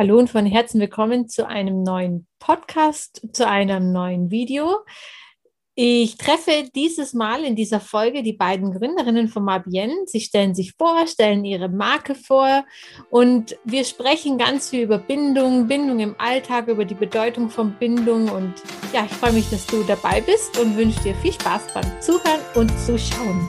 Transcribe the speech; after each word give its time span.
Hallo 0.00 0.16
und 0.16 0.30
von 0.30 0.46
Herzen 0.46 0.80
willkommen 0.80 1.28
zu 1.28 1.44
einem 1.44 1.82
neuen 1.82 2.28
Podcast, 2.38 3.20
zu 3.32 3.48
einem 3.48 3.90
neuen 3.90 4.30
Video. 4.30 4.76
Ich 5.74 6.16
treffe 6.16 6.68
dieses 6.72 7.14
Mal 7.14 7.42
in 7.42 7.56
dieser 7.56 7.80
Folge 7.80 8.22
die 8.22 8.34
beiden 8.34 8.72
Gründerinnen 8.72 9.26
von 9.26 9.42
Mabienne. 9.42 9.96
Sie 10.06 10.20
stellen 10.20 10.54
sich 10.54 10.74
vor, 10.78 11.04
stellen 11.08 11.44
ihre 11.44 11.68
Marke 11.68 12.14
vor 12.14 12.64
und 13.10 13.58
wir 13.64 13.82
sprechen 13.82 14.38
ganz 14.38 14.70
viel 14.70 14.82
über 14.82 14.98
Bindung, 14.98 15.66
Bindung 15.66 15.98
im 15.98 16.14
Alltag, 16.20 16.68
über 16.68 16.84
die 16.84 16.94
Bedeutung 16.94 17.50
von 17.50 17.72
Bindung. 17.72 18.28
Und 18.28 18.54
ja, 18.92 19.04
ich 19.04 19.10
freue 19.10 19.32
mich, 19.32 19.50
dass 19.50 19.66
du 19.66 19.82
dabei 19.82 20.20
bist 20.20 20.60
und 20.60 20.76
wünsche 20.76 21.02
dir 21.02 21.16
viel 21.16 21.32
Spaß 21.32 21.74
beim 21.74 22.00
Zuhören 22.00 22.40
und 22.54 22.70
Zuschauen. 22.78 23.48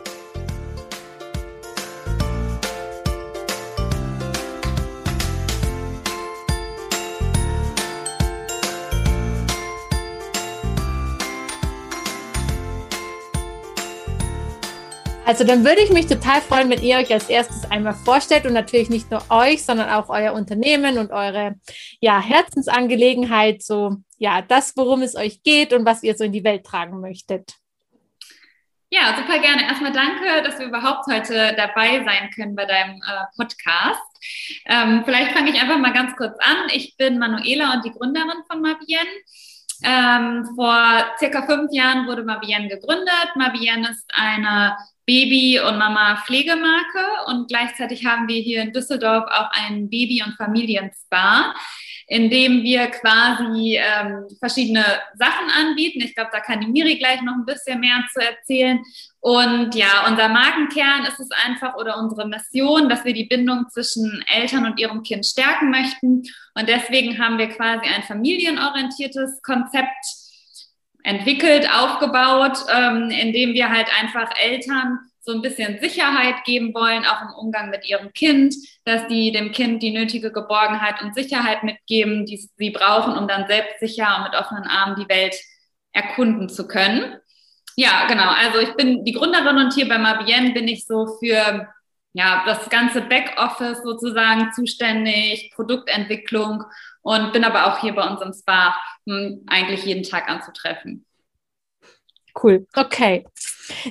Also 15.31 15.45
dann 15.45 15.63
würde 15.63 15.79
ich 15.79 15.91
mich 15.91 16.07
total 16.07 16.41
freuen, 16.41 16.69
wenn 16.69 16.83
ihr 16.83 16.97
euch 16.97 17.13
als 17.13 17.29
erstes 17.29 17.71
einmal 17.71 17.93
vorstellt 17.93 18.45
und 18.45 18.51
natürlich 18.51 18.89
nicht 18.89 19.09
nur 19.09 19.23
euch, 19.29 19.63
sondern 19.63 19.89
auch 19.89 20.09
euer 20.09 20.33
Unternehmen 20.33 20.97
und 20.97 21.13
eure 21.13 21.55
ja, 22.01 22.19
Herzensangelegenheit, 22.19 23.63
so 23.63 23.95
ja, 24.17 24.41
das, 24.41 24.75
worum 24.75 25.01
es 25.01 25.15
euch 25.15 25.41
geht 25.41 25.71
und 25.71 25.85
was 25.85 26.03
ihr 26.03 26.17
so 26.17 26.25
in 26.25 26.33
die 26.33 26.43
Welt 26.43 26.65
tragen 26.65 26.99
möchtet. 26.99 27.53
Ja, 28.89 29.15
super 29.15 29.39
gerne. 29.39 29.63
Erstmal 29.63 29.93
danke, 29.93 30.43
dass 30.43 30.59
wir 30.59 30.65
überhaupt 30.65 31.05
heute 31.09 31.55
dabei 31.55 32.03
sein 32.03 32.29
können 32.35 32.53
bei 32.53 32.65
deinem 32.65 32.97
äh, 32.97 33.23
Podcast. 33.37 34.01
Ähm, 34.65 35.03
vielleicht 35.05 35.31
fange 35.31 35.51
ich 35.51 35.61
einfach 35.61 35.77
mal 35.77 35.93
ganz 35.93 36.13
kurz 36.17 36.35
an. 36.39 36.67
Ich 36.73 36.97
bin 36.97 37.19
Manuela 37.19 37.75
und 37.75 37.85
die 37.85 37.91
Gründerin 37.91 38.43
von 38.51 38.61
Mabienne. 38.61 39.09
Ähm, 39.83 40.45
vor 40.55 41.05
circa 41.17 41.43
fünf 41.43 41.71
Jahren 41.71 42.05
wurde 42.05 42.25
Mabienne 42.25 42.67
gegründet. 42.67 43.29
Mabienne 43.35 43.89
ist 43.89 44.11
eine 44.13 44.75
Baby- 45.11 45.59
und 45.59 45.77
Mama-Pflegemarke 45.77 47.03
und 47.25 47.49
gleichzeitig 47.49 48.05
haben 48.05 48.29
wir 48.29 48.41
hier 48.41 48.61
in 48.61 48.71
Düsseldorf 48.71 49.25
auch 49.29 49.51
einen 49.51 49.89
Baby- 49.89 50.23
und 50.25 50.37
Familienspa, 50.37 51.53
in 52.07 52.29
dem 52.29 52.63
wir 52.63 52.87
quasi 52.87 53.77
ähm, 53.77 54.25
verschiedene 54.39 54.85
Sachen 55.15 55.49
anbieten. 55.59 55.99
Ich 55.99 56.15
glaube, 56.15 56.29
da 56.31 56.39
kann 56.39 56.61
die 56.61 56.67
Miri 56.67 56.95
gleich 56.95 57.21
noch 57.23 57.33
ein 57.33 57.45
bisschen 57.45 57.81
mehr 57.81 58.05
zu 58.13 58.21
erzählen. 58.21 58.79
Und 59.19 59.75
ja, 59.75 60.07
unser 60.07 60.29
Markenkern 60.29 61.03
ist 61.05 61.19
es 61.19 61.29
einfach 61.45 61.75
oder 61.75 61.97
unsere 61.97 62.25
Mission, 62.25 62.87
dass 62.87 63.03
wir 63.03 63.13
die 63.13 63.25
Bindung 63.25 63.65
zwischen 63.69 64.23
Eltern 64.33 64.65
und 64.65 64.79
ihrem 64.79 65.03
Kind 65.03 65.25
stärken 65.25 65.71
möchten. 65.71 66.23
Und 66.55 66.69
deswegen 66.69 67.19
haben 67.19 67.37
wir 67.37 67.49
quasi 67.49 67.85
ein 67.85 68.03
familienorientiertes 68.03 69.41
Konzept 69.41 70.20
entwickelt, 71.03 71.67
aufgebaut, 71.71 72.57
ähm, 72.73 73.09
indem 73.09 73.53
wir 73.53 73.69
halt 73.69 73.87
einfach 73.99 74.29
Eltern 74.41 74.99
so 75.23 75.33
ein 75.33 75.41
bisschen 75.41 75.79
Sicherheit 75.79 76.43
geben 76.45 76.73
wollen, 76.73 77.05
auch 77.05 77.21
im 77.21 77.33
Umgang 77.37 77.69
mit 77.69 77.87
ihrem 77.87 78.11
Kind, 78.13 78.55
dass 78.85 79.07
die 79.07 79.31
dem 79.31 79.51
Kind 79.51 79.83
die 79.83 79.91
nötige 79.91 80.31
Geborgenheit 80.31 81.01
und 81.01 81.13
Sicherheit 81.13 81.63
mitgeben, 81.63 82.25
die 82.25 82.49
sie 82.57 82.71
brauchen, 82.71 83.15
um 83.15 83.27
dann 83.27 83.47
selbstsicher 83.47 84.17
und 84.17 84.23
mit 84.23 84.39
offenen 84.39 84.63
Armen 84.63 84.95
die 84.95 85.09
Welt 85.09 85.35
erkunden 85.93 86.49
zu 86.49 86.67
können. 86.67 87.17
Ja, 87.75 88.07
genau. 88.07 88.29
Also 88.29 88.59
ich 88.59 88.73
bin 88.75 89.05
die 89.05 89.13
Gründerin 89.13 89.57
und 89.57 89.73
hier 89.73 89.87
bei 89.87 89.97
Mabienne 89.97 90.53
bin 90.53 90.67
ich 90.67 90.85
so 90.85 91.17
für 91.19 91.67
ja, 92.13 92.43
das 92.45 92.69
ganze 92.69 93.01
Backoffice 93.01 93.81
sozusagen 93.83 94.51
zuständig, 94.53 95.51
Produktentwicklung 95.55 96.63
und 97.01 97.33
bin 97.33 97.43
aber 97.43 97.67
auch 97.67 97.79
hier 97.79 97.93
bei 97.93 98.07
uns 98.07 98.21
im 98.21 98.33
Spa 98.33 98.75
hm, 99.07 99.43
eigentlich 99.47 99.85
jeden 99.85 100.03
Tag 100.03 100.29
anzutreffen. 100.29 101.05
Cool, 102.41 102.65
okay. 102.75 103.25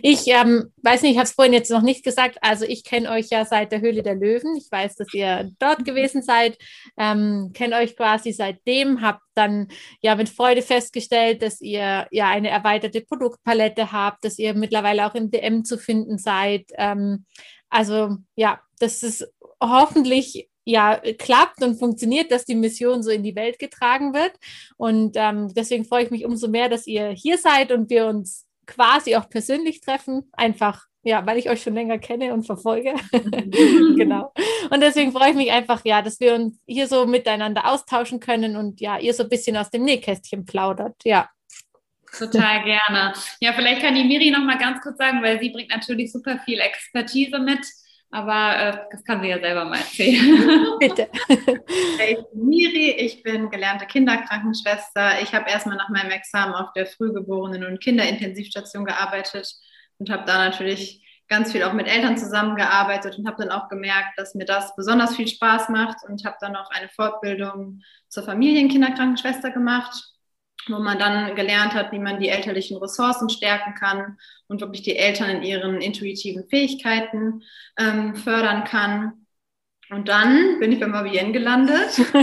Ich 0.02 0.26
ähm, 0.26 0.72
weiß 0.82 1.02
nicht, 1.02 1.12
ich 1.12 1.18
habe 1.18 1.26
es 1.26 1.32
vorhin 1.32 1.52
jetzt 1.52 1.70
noch 1.70 1.82
nicht 1.82 2.04
gesagt. 2.04 2.38
Also 2.40 2.64
ich 2.64 2.84
kenne 2.84 3.10
euch 3.10 3.28
ja 3.30 3.44
seit 3.44 3.72
der 3.72 3.80
Höhle 3.80 4.02
der 4.02 4.14
Löwen. 4.14 4.56
Ich 4.56 4.70
weiß, 4.70 4.96
dass 4.96 5.12
ihr 5.12 5.50
dort 5.58 5.84
gewesen 5.84 6.22
seid, 6.22 6.58
ähm, 6.96 7.50
kenne 7.54 7.76
euch 7.76 7.96
quasi 7.96 8.32
seitdem, 8.32 9.00
habe 9.02 9.20
dann 9.34 9.68
ja 10.00 10.14
mit 10.14 10.28
Freude 10.28 10.62
festgestellt, 10.62 11.42
dass 11.42 11.60
ihr 11.60 12.06
ja 12.10 12.28
eine 12.28 12.50
erweiterte 12.50 13.02
Produktpalette 13.02 13.92
habt, 13.92 14.24
dass 14.24 14.38
ihr 14.38 14.54
mittlerweile 14.54 15.06
auch 15.06 15.14
im 15.14 15.30
DM 15.30 15.64
zu 15.64 15.78
finden 15.78 16.18
seid. 16.18 16.64
Ähm, 16.76 17.26
also 17.70 18.16
ja, 18.36 18.60
das 18.78 19.02
ist 19.02 19.32
hoffentlich 19.62 20.48
ja 20.64 21.00
klappt 21.18 21.62
und 21.62 21.78
funktioniert, 21.78 22.30
dass 22.30 22.44
die 22.44 22.54
Mission 22.54 23.02
so 23.02 23.10
in 23.10 23.22
die 23.22 23.36
Welt 23.36 23.58
getragen 23.58 24.12
wird. 24.12 24.32
Und 24.76 25.12
ähm, 25.16 25.52
deswegen 25.54 25.84
freue 25.84 26.04
ich 26.04 26.10
mich 26.10 26.24
umso 26.24 26.48
mehr, 26.48 26.68
dass 26.68 26.86
ihr 26.86 27.08
hier 27.10 27.38
seid 27.38 27.72
und 27.72 27.90
wir 27.90 28.06
uns 28.06 28.46
quasi 28.66 29.16
auch 29.16 29.28
persönlich 29.28 29.80
treffen. 29.80 30.30
Einfach, 30.32 30.86
ja, 31.02 31.24
weil 31.26 31.38
ich 31.38 31.50
euch 31.50 31.62
schon 31.62 31.74
länger 31.74 31.98
kenne 31.98 32.32
und 32.34 32.44
verfolge. 32.44 32.94
genau. 33.12 34.32
Und 34.70 34.80
deswegen 34.80 35.12
freue 35.12 35.30
ich 35.30 35.36
mich 35.36 35.50
einfach, 35.50 35.84
ja, 35.84 36.02
dass 36.02 36.20
wir 36.20 36.34
uns 36.34 36.58
hier 36.66 36.86
so 36.86 37.06
miteinander 37.06 37.70
austauschen 37.70 38.20
können 38.20 38.56
und 38.56 38.80
ja, 38.80 38.98
ihr 38.98 39.14
so 39.14 39.24
ein 39.24 39.28
bisschen 39.28 39.56
aus 39.56 39.70
dem 39.70 39.84
Nähkästchen 39.84 40.44
plaudert. 40.44 40.96
Ja. 41.04 41.28
Total 42.18 42.64
gerne. 42.64 43.12
Ja, 43.40 43.52
vielleicht 43.52 43.82
kann 43.82 43.94
die 43.94 44.04
Miri 44.04 44.30
noch 44.30 44.44
mal 44.44 44.58
ganz 44.58 44.80
kurz 44.82 44.98
sagen, 44.98 45.22
weil 45.22 45.40
sie 45.40 45.50
bringt 45.50 45.70
natürlich 45.70 46.12
super 46.12 46.38
viel 46.44 46.58
Expertise 46.60 47.38
mit 47.38 47.60
aber 48.10 48.56
äh, 48.56 48.78
das 48.90 49.04
kann 49.04 49.22
sie 49.22 49.28
ja 49.28 49.38
selber 49.38 49.64
mal 49.64 49.78
erzählen. 49.78 50.66
Bitte. 50.80 51.08
Ich 51.28 52.18
bin 52.32 52.48
Miri, 52.48 52.90
ich 52.90 53.22
bin 53.22 53.50
gelernte 53.50 53.86
Kinderkrankenschwester. 53.86 55.22
Ich 55.22 55.32
habe 55.32 55.48
erstmal 55.48 55.76
nach 55.76 55.88
meinem 55.90 56.10
Examen 56.10 56.54
auf 56.54 56.72
der 56.72 56.86
Frühgeborenen- 56.86 57.64
und 57.64 57.80
Kinderintensivstation 57.80 58.84
gearbeitet 58.84 59.54
und 59.98 60.10
habe 60.10 60.24
da 60.26 60.38
natürlich 60.38 61.06
ganz 61.28 61.52
viel 61.52 61.62
auch 61.62 61.72
mit 61.72 61.86
Eltern 61.86 62.18
zusammengearbeitet 62.18 63.16
und 63.16 63.28
habe 63.28 63.44
dann 63.44 63.52
auch 63.52 63.68
gemerkt, 63.68 64.18
dass 64.18 64.34
mir 64.34 64.44
das 64.44 64.74
besonders 64.74 65.14
viel 65.14 65.28
Spaß 65.28 65.68
macht 65.68 65.98
und 66.08 66.24
habe 66.24 66.36
dann 66.40 66.52
noch 66.52 66.68
eine 66.70 66.88
Fortbildung 66.88 67.82
zur 68.08 68.24
Familienkinderkrankenschwester 68.24 69.52
gemacht 69.52 70.09
wo 70.68 70.78
man 70.78 70.98
dann 70.98 71.34
gelernt 71.34 71.74
hat, 71.74 71.92
wie 71.92 71.98
man 71.98 72.20
die 72.20 72.28
elterlichen 72.28 72.76
Ressourcen 72.76 73.30
stärken 73.30 73.74
kann 73.74 74.18
und 74.46 74.60
wirklich 74.60 74.82
die 74.82 74.96
Eltern 74.96 75.30
in 75.30 75.42
ihren 75.42 75.80
intuitiven 75.80 76.46
Fähigkeiten 76.48 77.42
ähm, 77.78 78.14
fördern 78.14 78.64
kann. 78.64 79.26
Und 79.90 80.08
dann 80.08 80.60
bin 80.60 80.72
ich 80.72 80.80
bei 80.80 80.86
Mavienne 80.86 81.32
gelandet. 81.32 81.98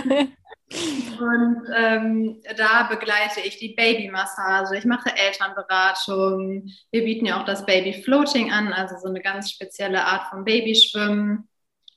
und 1.20 1.62
ähm, 1.76 2.42
da 2.56 2.84
begleite 2.84 3.42
ich 3.44 3.58
die 3.58 3.74
Babymassage, 3.74 4.78
ich 4.78 4.86
mache 4.86 5.16
Elternberatung. 5.16 6.70
Wir 6.92 7.04
bieten 7.04 7.26
ja 7.26 7.40
auch 7.40 7.46
das 7.46 7.66
Baby 7.66 7.94
Floating 8.04 8.52
an, 8.52 8.72
also 8.72 8.96
so 9.02 9.10
eine 9.10 9.22
ganz 9.22 9.52
spezielle 9.52 10.04
Art 10.04 10.30
von 10.30 10.46
Babyschwimmen, 10.46 11.48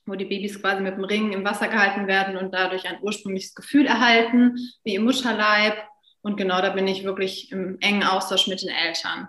wo 0.05 0.15
die 0.15 0.25
Babys 0.25 0.59
quasi 0.59 0.81
mit 0.81 0.95
dem 0.95 1.05
Ring 1.05 1.31
im 1.31 1.45
Wasser 1.45 1.67
gehalten 1.67 2.07
werden 2.07 2.35
und 2.37 2.53
dadurch 2.53 2.87
ein 2.87 3.01
ursprüngliches 3.01 3.55
Gefühl 3.55 3.85
erhalten, 3.85 4.57
wie 4.83 4.95
im 4.95 5.03
Mutterleib. 5.05 5.75
Und 6.21 6.37
genau 6.37 6.61
da 6.61 6.69
bin 6.69 6.87
ich 6.87 7.03
wirklich 7.03 7.51
im 7.51 7.79
engen 7.79 8.03
Austausch 8.03 8.47
mit 8.47 8.61
den 8.61 8.69
Eltern. 8.69 9.27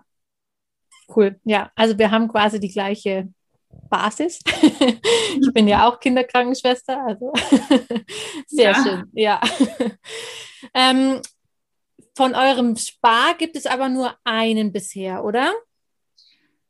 Cool, 1.15 1.41
ja. 1.45 1.71
Also 1.75 1.99
wir 1.99 2.11
haben 2.11 2.29
quasi 2.29 2.61
die 2.61 2.71
gleiche 2.71 3.29
Basis. 3.89 4.41
ich 4.51 5.53
bin 5.53 5.69
ja 5.69 5.89
auch 5.89 6.01
Kinderkrankenschwester, 6.01 7.03
also 7.05 7.33
sehr 8.47 8.73
ja. 8.73 8.83
schön, 8.83 9.11
ja. 9.13 9.41
ähm, 10.75 11.21
von 12.15 12.35
eurem 12.35 12.77
Spar 12.77 13.35
gibt 13.39 13.57
es 13.57 13.67
aber 13.67 13.89
nur 13.89 14.15
einen 14.25 14.73
bisher, 14.73 15.25
oder? 15.25 15.53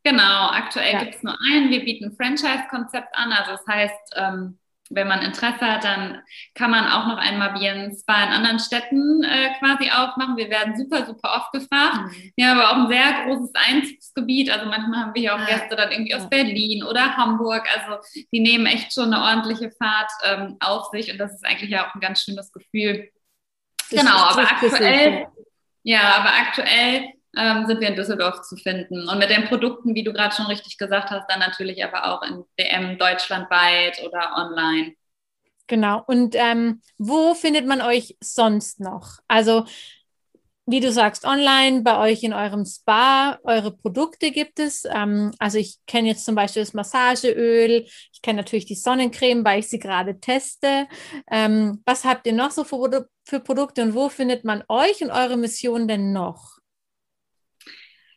Genau, 0.04 0.48
aktuell 0.48 0.92
ja. 0.92 0.98
gibt 1.00 1.16
es 1.16 1.22
nur 1.22 1.36
einen. 1.52 1.70
Wir 1.70 1.84
bieten 1.84 2.06
ein 2.06 2.16
Franchise-Konzept 2.16 3.14
an, 3.14 3.32
also 3.32 3.52
das 3.52 3.66
heißt, 3.66 4.14
ähm, 4.16 4.58
wenn 4.94 5.08
man 5.08 5.22
Interesse 5.22 5.60
hat, 5.60 5.84
dann 5.84 6.22
kann 6.54 6.70
man 6.70 6.86
auch 6.86 7.06
noch 7.06 7.16
einmal 7.16 7.50
ein 7.50 7.96
Spa 7.98 8.24
in 8.24 8.30
anderen 8.30 8.58
Städten 8.58 9.22
äh, 9.22 9.50
quasi 9.58 9.90
aufmachen. 9.90 10.36
Wir 10.36 10.50
werden 10.50 10.76
super, 10.76 11.06
super 11.06 11.34
oft 11.36 11.52
gefragt. 11.52 11.96
Mhm. 12.06 12.32
Wir 12.36 12.48
haben 12.48 12.60
aber 12.60 12.70
auch 12.70 12.76
ein 12.76 12.88
sehr 12.88 13.24
großes 13.24 13.52
Einzugsgebiet. 13.54 14.50
Also 14.50 14.66
manchmal 14.66 15.00
haben 15.00 15.14
wir 15.14 15.20
hier 15.20 15.34
auch 15.34 15.46
Gäste 15.46 15.76
dann 15.76 15.90
irgendwie 15.90 16.14
aus 16.14 16.28
Berlin 16.28 16.84
oder 16.84 17.16
Hamburg. 17.16 17.66
Also 17.74 18.02
die 18.32 18.40
nehmen 18.40 18.66
echt 18.66 18.92
schon 18.92 19.12
eine 19.12 19.22
ordentliche 19.22 19.70
Fahrt 19.70 20.10
ähm, 20.24 20.56
auf 20.60 20.86
sich 20.90 21.10
und 21.10 21.18
das 21.18 21.32
ist 21.32 21.44
eigentlich 21.44 21.70
ja 21.70 21.88
auch 21.88 21.94
ein 21.94 22.00
ganz 22.00 22.22
schönes 22.22 22.52
Gefühl. 22.52 23.10
Das 23.90 24.00
genau, 24.00 24.16
aber 24.16 24.42
aktuell, 24.42 25.26
ja, 25.82 26.16
aber 26.16 26.30
aktuell 26.32 27.12
ähm, 27.36 27.66
sind 27.66 27.80
wir 27.80 27.88
in 27.88 27.96
Düsseldorf 27.96 28.42
zu 28.42 28.56
finden. 28.56 29.08
Und 29.08 29.18
mit 29.18 29.30
den 29.30 29.44
Produkten, 29.44 29.94
wie 29.94 30.04
du 30.04 30.12
gerade 30.12 30.34
schon 30.34 30.46
richtig 30.46 30.78
gesagt 30.78 31.10
hast, 31.10 31.28
dann 31.28 31.40
natürlich 31.40 31.84
aber 31.84 32.06
auch 32.06 32.22
in 32.22 32.44
DM 32.58 32.98
deutschlandweit 32.98 34.02
oder 34.04 34.34
online. 34.36 34.94
Genau. 35.66 36.02
Und 36.06 36.34
ähm, 36.34 36.82
wo 36.98 37.34
findet 37.34 37.66
man 37.66 37.80
euch 37.80 38.16
sonst 38.20 38.80
noch? 38.80 39.18
Also, 39.28 39.64
wie 40.66 40.80
du 40.80 40.92
sagst, 40.92 41.24
online, 41.24 41.82
bei 41.82 41.98
euch 41.98 42.22
in 42.22 42.32
eurem 42.32 42.64
Spa, 42.64 43.38
eure 43.42 43.76
Produkte 43.76 44.30
gibt 44.30 44.60
es. 44.60 44.84
Ähm, 44.84 45.32
also 45.38 45.58
ich 45.58 45.78
kenne 45.86 46.08
jetzt 46.08 46.24
zum 46.24 46.34
Beispiel 46.34 46.62
das 46.62 46.72
Massageöl, 46.72 47.84
ich 48.12 48.22
kenne 48.22 48.38
natürlich 48.38 48.66
die 48.66 48.76
Sonnencreme, 48.76 49.44
weil 49.44 49.60
ich 49.60 49.68
sie 49.68 49.80
gerade 49.80 50.20
teste. 50.20 50.86
Ähm, 51.30 51.82
was 51.84 52.04
habt 52.04 52.26
ihr 52.26 52.32
noch 52.32 52.52
so 52.52 52.62
für, 52.64 53.08
für 53.24 53.40
Produkte 53.40 53.82
und 53.82 53.94
wo 53.94 54.08
findet 54.08 54.44
man 54.44 54.62
euch 54.68 55.02
und 55.02 55.10
eure 55.10 55.36
Mission 55.36 55.88
denn 55.88 56.12
noch? 56.12 56.61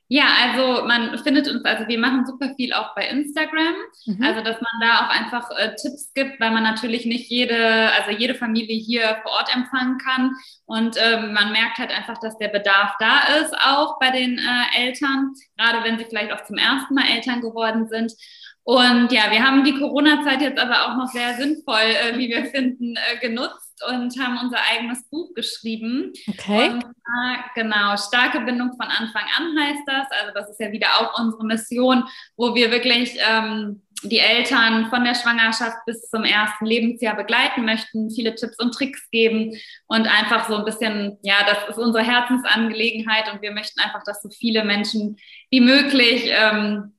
Ja, 0.07 0.25
also 0.43 0.85
man 0.85 1.17
findet 1.17 1.47
uns, 1.47 1.65
also 1.65 1.87
wir 1.87 1.97
machen 1.97 2.27
super 2.27 2.53
viel 2.55 2.73
auch 2.73 2.93
bei 2.93 3.07
Instagram, 3.07 3.73
mhm. 4.05 4.23
also 4.23 4.41
dass 4.43 4.61
man 4.61 4.81
da 4.81 4.99
auch 4.99 5.09
einfach 5.09 5.49
äh, 5.57 5.73
Tipps 5.75 6.13
gibt, 6.13 6.39
weil 6.39 6.51
man 6.51 6.61
natürlich 6.61 7.07
nicht 7.07 7.27
jede, 7.31 7.91
also 7.91 8.11
jede 8.11 8.35
Familie 8.35 8.77
hier 8.77 9.17
vor 9.23 9.31
Ort 9.31 9.55
empfangen 9.55 9.97
kann 9.97 10.35
und 10.65 10.95
ähm, 10.99 11.33
man 11.33 11.51
merkt 11.51 11.79
halt 11.79 11.89
einfach, 11.89 12.19
dass 12.19 12.37
der 12.37 12.49
Bedarf 12.49 12.93
da 12.99 13.21
ist, 13.41 13.55
auch 13.57 13.97
bei 13.99 14.11
den 14.11 14.37
äh, 14.37 14.85
Eltern, 14.85 15.33
gerade 15.57 15.83
wenn 15.83 15.97
sie 15.97 16.05
vielleicht 16.05 16.31
auch 16.31 16.43
zum 16.43 16.57
ersten 16.57 16.93
Mal 16.93 17.09
Eltern 17.09 17.41
geworden 17.41 17.87
sind. 17.87 18.13
Und 18.61 19.11
ja, 19.11 19.31
wir 19.31 19.43
haben 19.43 19.63
die 19.63 19.77
Corona-Zeit 19.77 20.41
jetzt 20.41 20.59
aber 20.59 20.85
auch 20.85 20.97
noch 20.97 21.07
sehr 21.07 21.35
sinnvoll, 21.35 21.81
äh, 21.81 22.17
wie 22.17 22.29
wir 22.29 22.45
finden, 22.45 22.95
äh, 22.95 23.17
genutzt 23.19 23.64
und 23.89 24.19
haben 24.19 24.39
unser 24.41 24.57
eigenes 24.71 25.07
Buch 25.09 25.33
geschrieben. 25.33 26.13
Okay. 26.27 26.69
Und, 26.69 26.83
äh, 26.83 27.37
genau, 27.55 27.97
starke 27.97 28.41
Bindung 28.41 28.71
von 28.71 28.87
Anfang 28.87 29.23
an 29.37 29.57
heißt 29.59 29.83
das. 29.85 30.07
Also 30.19 30.33
das 30.33 30.49
ist 30.49 30.59
ja 30.59 30.71
wieder 30.71 30.87
auch 30.99 31.19
unsere 31.19 31.45
Mission, 31.45 32.03
wo 32.37 32.55
wir 32.55 32.71
wirklich 32.71 33.17
ähm, 33.19 33.81
die 34.03 34.19
Eltern 34.19 34.89
von 34.89 35.03
der 35.03 35.15
Schwangerschaft 35.15 35.77
bis 35.85 36.09
zum 36.09 36.23
ersten 36.23 36.65
Lebensjahr 36.65 37.15
begleiten 37.15 37.65
möchten, 37.65 38.11
viele 38.11 38.35
Tipps 38.35 38.57
und 38.59 38.73
Tricks 38.73 39.09
geben 39.09 39.57
und 39.87 40.07
einfach 40.07 40.47
so 40.47 40.55
ein 40.55 40.65
bisschen, 40.65 41.17
ja, 41.23 41.35
das 41.47 41.69
ist 41.69 41.77
unsere 41.77 42.03
Herzensangelegenheit 42.03 43.31
und 43.31 43.41
wir 43.41 43.51
möchten 43.51 43.79
einfach, 43.79 44.03
dass 44.03 44.21
so 44.21 44.29
viele 44.29 44.63
Menschen 44.63 45.17
wie 45.49 45.61
möglich 45.61 46.25
ähm, 46.27 46.93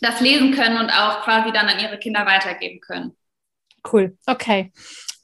das 0.00 0.20
lesen 0.20 0.52
können 0.52 0.78
und 0.78 0.90
auch 0.90 1.22
quasi 1.22 1.52
dann 1.52 1.68
an 1.68 1.80
ihre 1.80 1.98
Kinder 1.98 2.26
weitergeben 2.26 2.80
können. 2.80 3.16
Cool, 3.90 4.16
okay. 4.26 4.72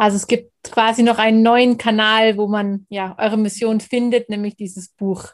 Also 0.02 0.16
es 0.16 0.26
gibt 0.26 0.50
quasi 0.64 1.04
noch 1.04 1.18
einen 1.18 1.42
neuen 1.42 1.78
Kanal, 1.78 2.36
wo 2.36 2.48
man 2.48 2.86
ja 2.88 3.14
eure 3.20 3.36
Mission 3.36 3.78
findet, 3.78 4.28
nämlich 4.28 4.56
dieses 4.56 4.88
Buch. 4.88 5.26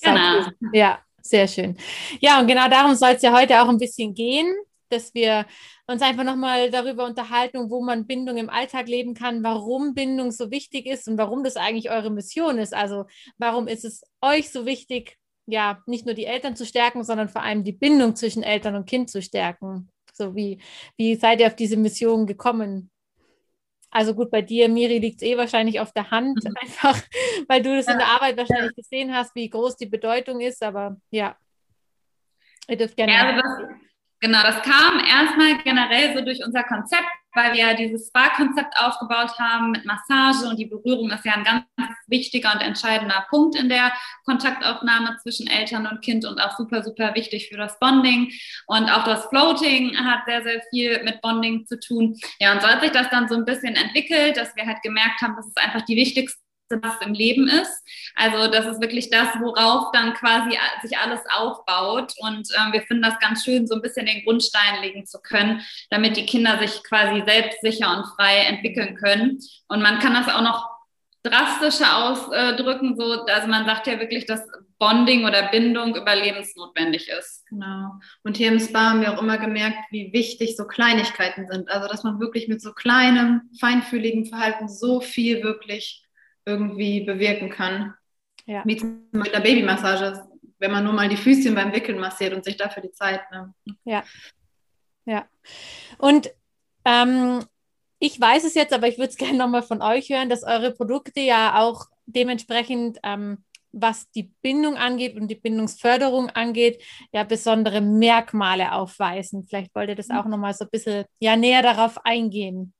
Genau. 0.00 0.46
Ja, 0.72 1.00
sehr 1.20 1.46
schön. 1.46 1.76
Ja, 2.18 2.40
und 2.40 2.46
genau 2.46 2.66
darum 2.70 2.94
soll 2.94 3.10
es 3.10 3.20
ja 3.20 3.38
heute 3.38 3.60
auch 3.60 3.68
ein 3.68 3.76
bisschen 3.76 4.14
gehen, 4.14 4.50
dass 4.88 5.12
wir 5.12 5.44
uns 5.86 6.00
einfach 6.00 6.24
nochmal 6.24 6.70
darüber 6.70 7.04
unterhalten, 7.04 7.68
wo 7.68 7.84
man 7.84 8.06
Bindung 8.06 8.38
im 8.38 8.48
Alltag 8.48 8.88
leben 8.88 9.12
kann, 9.12 9.44
warum 9.44 9.92
Bindung 9.92 10.32
so 10.32 10.50
wichtig 10.50 10.86
ist 10.86 11.06
und 11.06 11.18
warum 11.18 11.44
das 11.44 11.56
eigentlich 11.56 11.90
eure 11.90 12.10
Mission 12.10 12.56
ist. 12.56 12.72
Also 12.72 13.04
warum 13.36 13.68
ist 13.68 13.84
es 13.84 14.00
euch 14.22 14.50
so 14.50 14.64
wichtig, 14.64 15.18
ja, 15.44 15.82
nicht 15.84 16.06
nur 16.06 16.14
die 16.14 16.24
Eltern 16.24 16.56
zu 16.56 16.64
stärken, 16.64 17.04
sondern 17.04 17.28
vor 17.28 17.42
allem 17.42 17.64
die 17.64 17.72
Bindung 17.72 18.16
zwischen 18.16 18.44
Eltern 18.44 18.76
und 18.76 18.88
Kind 18.88 19.10
zu 19.10 19.20
stärken. 19.20 19.90
So 20.14 20.34
wie, 20.34 20.58
wie 20.96 21.16
seid 21.16 21.40
ihr 21.40 21.48
auf 21.48 21.56
diese 21.56 21.76
Mission 21.76 22.26
gekommen? 22.26 22.90
Also 23.94 24.12
gut, 24.12 24.28
bei 24.28 24.42
dir, 24.42 24.68
Miri, 24.68 24.98
liegt 24.98 25.22
es 25.22 25.28
eh 25.28 25.36
wahrscheinlich 25.36 25.78
auf 25.78 25.92
der 25.92 26.10
Hand, 26.10 26.42
mhm. 26.42 26.54
einfach, 26.60 27.00
weil 27.46 27.62
du 27.62 27.76
das 27.76 27.86
ja. 27.86 27.92
in 27.92 27.98
der 27.98 28.08
Arbeit 28.08 28.36
wahrscheinlich 28.36 28.72
ja. 28.76 28.82
gesehen 28.82 29.14
hast, 29.14 29.34
wie 29.36 29.48
groß 29.48 29.76
die 29.76 29.86
Bedeutung 29.86 30.40
ist, 30.40 30.64
aber 30.64 30.96
ja. 31.10 31.36
Ihr 32.68 32.76
dürft 32.76 32.96
gerne. 32.96 33.12
Ja, 33.12 33.20
also 33.20 33.40
das, 33.40 33.78
genau, 34.18 34.42
das 34.42 34.62
kam 34.62 34.98
erstmal 34.98 35.58
generell 35.62 36.12
so 36.16 36.24
durch 36.24 36.44
unser 36.44 36.64
Konzept 36.64 37.04
weil 37.34 37.52
wir 37.52 37.74
dieses 37.74 38.08
Spa-Konzept 38.08 38.74
aufgebaut 38.78 39.38
haben 39.38 39.72
mit 39.72 39.84
Massage 39.84 40.48
und 40.48 40.58
die 40.58 40.66
Berührung 40.66 41.10
ist 41.10 41.24
ja 41.24 41.34
ein 41.34 41.44
ganz 41.44 41.64
wichtiger 42.06 42.52
und 42.52 42.60
entscheidender 42.60 43.26
Punkt 43.28 43.56
in 43.56 43.68
der 43.68 43.92
Kontaktaufnahme 44.24 45.16
zwischen 45.22 45.46
Eltern 45.46 45.86
und 45.86 46.02
Kind 46.02 46.24
und 46.24 46.40
auch 46.40 46.56
super, 46.56 46.82
super 46.82 47.14
wichtig 47.14 47.48
für 47.48 47.56
das 47.56 47.78
Bonding. 47.78 48.30
Und 48.66 48.88
auch 48.90 49.04
das 49.04 49.26
Floating 49.26 49.96
hat 49.96 50.20
sehr, 50.26 50.42
sehr 50.42 50.62
viel 50.70 51.02
mit 51.02 51.20
Bonding 51.22 51.66
zu 51.66 51.78
tun. 51.78 52.16
Ja, 52.38 52.52
und 52.52 52.62
so 52.62 52.68
hat 52.68 52.82
sich 52.82 52.92
das 52.92 53.10
dann 53.10 53.28
so 53.28 53.34
ein 53.34 53.44
bisschen 53.44 53.74
entwickelt, 53.74 54.36
dass 54.36 54.54
wir 54.56 54.66
halt 54.66 54.82
gemerkt 54.82 55.20
haben, 55.22 55.34
das 55.36 55.46
ist 55.46 55.58
einfach 55.58 55.82
die 55.82 55.96
wichtigste 55.96 56.43
was 56.70 57.00
im 57.04 57.14
Leben 57.14 57.48
ist. 57.48 57.82
Also 58.14 58.50
das 58.50 58.66
ist 58.66 58.80
wirklich 58.80 59.10
das, 59.10 59.28
worauf 59.40 59.92
dann 59.92 60.14
quasi 60.14 60.58
sich 60.82 60.96
alles 60.98 61.20
aufbaut. 61.30 62.14
Und 62.18 62.48
ähm, 62.58 62.72
wir 62.72 62.82
finden 62.82 63.02
das 63.02 63.18
ganz 63.18 63.44
schön, 63.44 63.66
so 63.66 63.74
ein 63.74 63.82
bisschen 63.82 64.06
den 64.06 64.24
Grundstein 64.24 64.82
legen 64.82 65.06
zu 65.06 65.20
können, 65.20 65.62
damit 65.90 66.16
die 66.16 66.26
Kinder 66.26 66.58
sich 66.58 66.82
quasi 66.84 67.22
selbstsicher 67.26 67.96
und 67.96 68.06
frei 68.16 68.38
entwickeln 68.48 68.96
können. 68.96 69.38
Und 69.68 69.82
man 69.82 69.98
kann 69.98 70.14
das 70.14 70.28
auch 70.28 70.42
noch 70.42 70.70
drastischer 71.22 72.04
ausdrücken. 72.04 72.96
So, 72.96 73.24
also 73.24 73.48
man 73.48 73.64
sagt 73.64 73.86
ja 73.86 73.98
wirklich, 73.98 74.26
dass 74.26 74.46
Bonding 74.78 75.24
oder 75.24 75.48
Bindung 75.48 75.96
überlebensnotwendig 75.96 77.08
ist. 77.08 77.46
Genau. 77.46 77.92
Und 78.22 78.36
hier 78.36 78.52
im 78.52 78.60
Spa 78.60 78.90
haben 78.90 79.00
wir 79.00 79.14
auch 79.14 79.22
immer 79.22 79.38
gemerkt, 79.38 79.78
wie 79.90 80.12
wichtig 80.12 80.56
so 80.56 80.66
Kleinigkeiten 80.66 81.46
sind. 81.50 81.70
Also 81.70 81.88
dass 81.88 82.04
man 82.04 82.20
wirklich 82.20 82.48
mit 82.48 82.60
so 82.60 82.72
kleinem, 82.72 83.48
feinfühligen 83.58 84.26
Verhalten 84.26 84.68
so 84.68 85.00
viel 85.00 85.42
wirklich 85.42 86.03
irgendwie 86.46 87.00
bewirken 87.00 87.50
kann. 87.50 87.94
Ja. 88.46 88.62
Wie 88.64 88.76
zum 88.76 89.10
Beispiel 89.12 89.32
der 89.32 89.40
Babymassage, 89.40 90.28
wenn 90.58 90.70
man 90.70 90.84
nur 90.84 90.92
mal 90.92 91.08
die 91.08 91.16
Füßchen 91.16 91.54
beim 91.54 91.72
Wickeln 91.72 91.98
massiert 91.98 92.34
und 92.34 92.44
sich 92.44 92.56
dafür 92.56 92.82
die 92.82 92.92
Zeit 92.92 93.22
nimmt. 93.30 93.54
Ja. 93.84 94.04
Ja. 95.06 95.26
Und 95.98 96.30
ähm, 96.84 97.44
ich 97.98 98.20
weiß 98.20 98.44
es 98.44 98.54
jetzt, 98.54 98.72
aber 98.72 98.88
ich 98.88 98.98
würde 98.98 99.10
es 99.10 99.16
gerne 99.18 99.38
nochmal 99.38 99.62
von 99.62 99.82
euch 99.82 100.10
hören, 100.10 100.28
dass 100.28 100.44
eure 100.44 100.72
Produkte 100.72 101.20
ja 101.20 101.60
auch 101.60 101.86
dementsprechend, 102.06 102.98
ähm, 103.02 103.44
was 103.72 104.08
die 104.10 104.30
Bindung 104.40 104.76
angeht 104.76 105.16
und 105.16 105.28
die 105.28 105.34
Bindungsförderung 105.34 106.30
angeht, 106.30 106.82
ja 107.12 107.24
besondere 107.24 107.80
Merkmale 107.80 108.72
aufweisen. 108.72 109.44
Vielleicht 109.48 109.74
wollt 109.74 109.88
ihr 109.88 109.96
das 109.96 110.08
mhm. 110.08 110.16
auch 110.16 110.26
nochmal 110.26 110.54
so 110.54 110.64
ein 110.64 110.70
bisschen 110.70 111.06
ja, 111.18 111.34
näher 111.36 111.62
darauf 111.62 112.04
eingehen. 112.04 112.72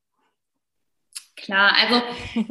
Klar, 1.37 1.73
also 1.81 2.01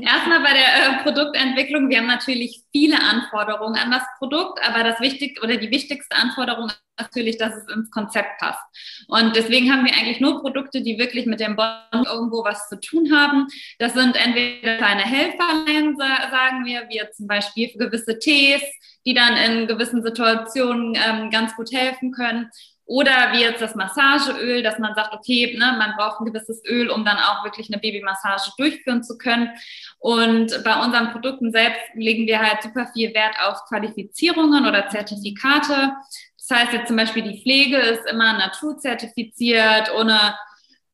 erstmal 0.02 0.42
bei 0.42 0.54
der 0.54 1.00
äh, 1.00 1.04
Produktentwicklung, 1.04 1.90
wir 1.90 2.00
haben 2.00 2.08
natürlich 2.08 2.64
viele 2.74 3.02
Anforderungen 3.02 3.78
an 3.78 3.92
das 3.92 4.04
Produkt, 4.18 4.60
aber 4.62 4.84
das 4.84 5.00
wichtig 5.00 5.42
oder 5.42 5.56
die 5.56 5.72
wichtigste 5.72 6.16
Anforderung 6.18 6.68
ist 6.68 6.84
natürlich, 7.00 7.38
dass 7.38 7.56
es 7.56 7.74
ins 7.74 7.90
Konzept 7.92 8.40
passt. 8.40 8.62
Und 9.08 9.38
deswegen 9.38 9.72
haben 9.72 9.86
wir 9.86 9.94
eigentlich 9.94 10.20
nur 10.20 10.42
Produkte, 10.42 10.82
die 10.82 11.00
wirklich 11.00 11.26
mit 11.26 11.40
dem 11.40 11.56
Bond 11.56 12.08
irgendwo 12.08 12.44
was 12.44 12.68
zu 12.68 12.78
tun 12.80 13.16
haben. 13.16 13.48
Das 13.80 13.94
sind 13.94 14.18
entweder 14.18 14.78
kleine 14.78 15.04
Helferlein, 15.04 15.96
sagen 15.98 16.66
wir, 16.66 16.82
wie 16.90 17.02
zum 17.16 17.28
Beispiel 17.28 17.70
für 17.70 17.78
gewisse 17.78 18.20
Tees, 18.20 18.62
die 19.06 19.14
dann 19.14 19.38
in 19.38 19.68
gewissen 19.68 20.04
Situationen 20.04 20.96
ähm, 20.96 21.30
ganz 21.30 21.56
gut 21.56 21.72
helfen 21.72 22.12
können. 22.12 22.50
Oder 22.94 23.32
wie 23.32 23.42
jetzt 23.42 23.60
das 23.60 23.74
Massageöl, 23.74 24.62
dass 24.62 24.78
man 24.78 24.94
sagt, 24.94 25.16
okay, 25.16 25.58
ne, 25.58 25.76
man 25.80 25.96
braucht 25.98 26.22
ein 26.22 26.26
gewisses 26.26 26.64
Öl, 26.64 26.92
um 26.92 27.04
dann 27.04 27.18
auch 27.18 27.44
wirklich 27.44 27.68
eine 27.68 27.82
Babymassage 27.82 28.52
durchführen 28.56 29.02
zu 29.02 29.18
können. 29.18 29.50
Und 29.98 30.64
bei 30.64 30.80
unseren 30.80 31.10
Produkten 31.12 31.52
selbst 31.52 31.82
legen 31.96 32.28
wir 32.28 32.40
halt 32.40 32.62
super 32.62 32.86
viel 32.94 33.12
Wert 33.16 33.36
auf 33.48 33.66
Qualifizierungen 33.66 34.68
oder 34.68 34.90
Zertifikate. 34.90 35.94
Das 36.38 36.56
heißt 36.56 36.74
jetzt 36.74 36.88
zum 36.88 36.98
Beispiel, 36.98 37.24
die 37.24 37.42
Pflege 37.42 37.78
ist 37.78 38.06
immer 38.06 38.34
naturzertifiziert, 38.34 39.92
ohne 39.98 40.36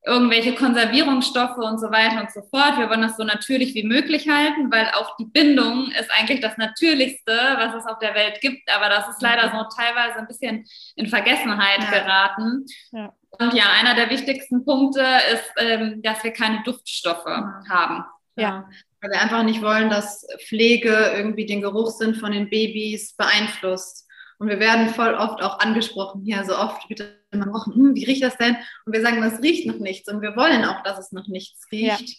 irgendwelche 0.05 0.55
Konservierungsstoffe 0.55 1.57
und 1.57 1.79
so 1.79 1.91
weiter 1.91 2.21
und 2.21 2.31
so 2.31 2.41
fort. 2.49 2.77
Wir 2.77 2.89
wollen 2.89 3.01
das 3.01 3.17
so 3.17 3.23
natürlich 3.23 3.75
wie 3.75 3.83
möglich 3.83 4.29
halten, 4.29 4.71
weil 4.71 4.89
auch 4.95 5.15
die 5.17 5.25
Bindung 5.25 5.91
ist 5.91 6.09
eigentlich 6.17 6.39
das 6.39 6.57
Natürlichste, 6.57 7.33
was 7.57 7.75
es 7.75 7.85
auf 7.85 7.99
der 7.99 8.15
Welt 8.15 8.39
gibt. 8.41 8.69
Aber 8.73 8.87
das 8.87 9.09
ist 9.09 9.21
leider 9.21 9.51
so 9.51 9.65
teilweise 9.75 10.19
ein 10.19 10.27
bisschen 10.27 10.65
in 10.95 11.07
Vergessenheit 11.07 11.79
ja. 11.79 11.91
geraten. 11.91 12.65
Ja. 12.91 13.13
Und 13.31 13.53
ja, 13.53 13.65
einer 13.79 13.93
der 13.93 14.09
wichtigsten 14.09 14.63
Punkte 14.63 15.05
ist, 15.33 15.51
ähm, 15.57 16.01
dass 16.01 16.23
wir 16.23 16.31
keine 16.31 16.63
Duftstoffe 16.63 17.25
ja. 17.27 17.61
haben. 17.69 18.05
Ja. 18.37 18.69
Weil 19.01 19.11
wir 19.11 19.21
einfach 19.21 19.43
nicht 19.43 19.61
wollen, 19.61 19.89
dass 19.89 20.25
Pflege 20.47 21.13
irgendwie 21.15 21.45
den 21.45 21.61
Geruchssinn 21.61 22.15
von 22.15 22.31
den 22.31 22.49
Babys 22.49 23.15
beeinflusst. 23.15 24.07
Und 24.39 24.47
wir 24.47 24.59
werden 24.59 24.89
voll 24.89 25.13
oft 25.13 25.41
auch 25.41 25.59
angesprochen, 25.59 26.25
ja, 26.25 26.45
so 26.45 26.57
oft 26.57 26.87
bitte 26.87 27.18
immer 27.31 27.47
rochen, 27.47 27.73
hm, 27.73 27.95
wie 27.95 28.05
riecht 28.05 28.23
das 28.23 28.37
denn? 28.37 28.57
Und 28.85 28.93
wir 28.93 29.01
sagen, 29.01 29.21
das 29.21 29.41
riecht 29.41 29.67
noch 29.67 29.79
nichts. 29.79 30.11
Und 30.11 30.21
wir 30.21 30.35
wollen 30.35 30.65
auch, 30.65 30.83
dass 30.83 30.99
es 30.99 31.11
noch 31.11 31.27
nichts 31.27 31.65
riecht. 31.71 32.09
Ja. 32.09 32.15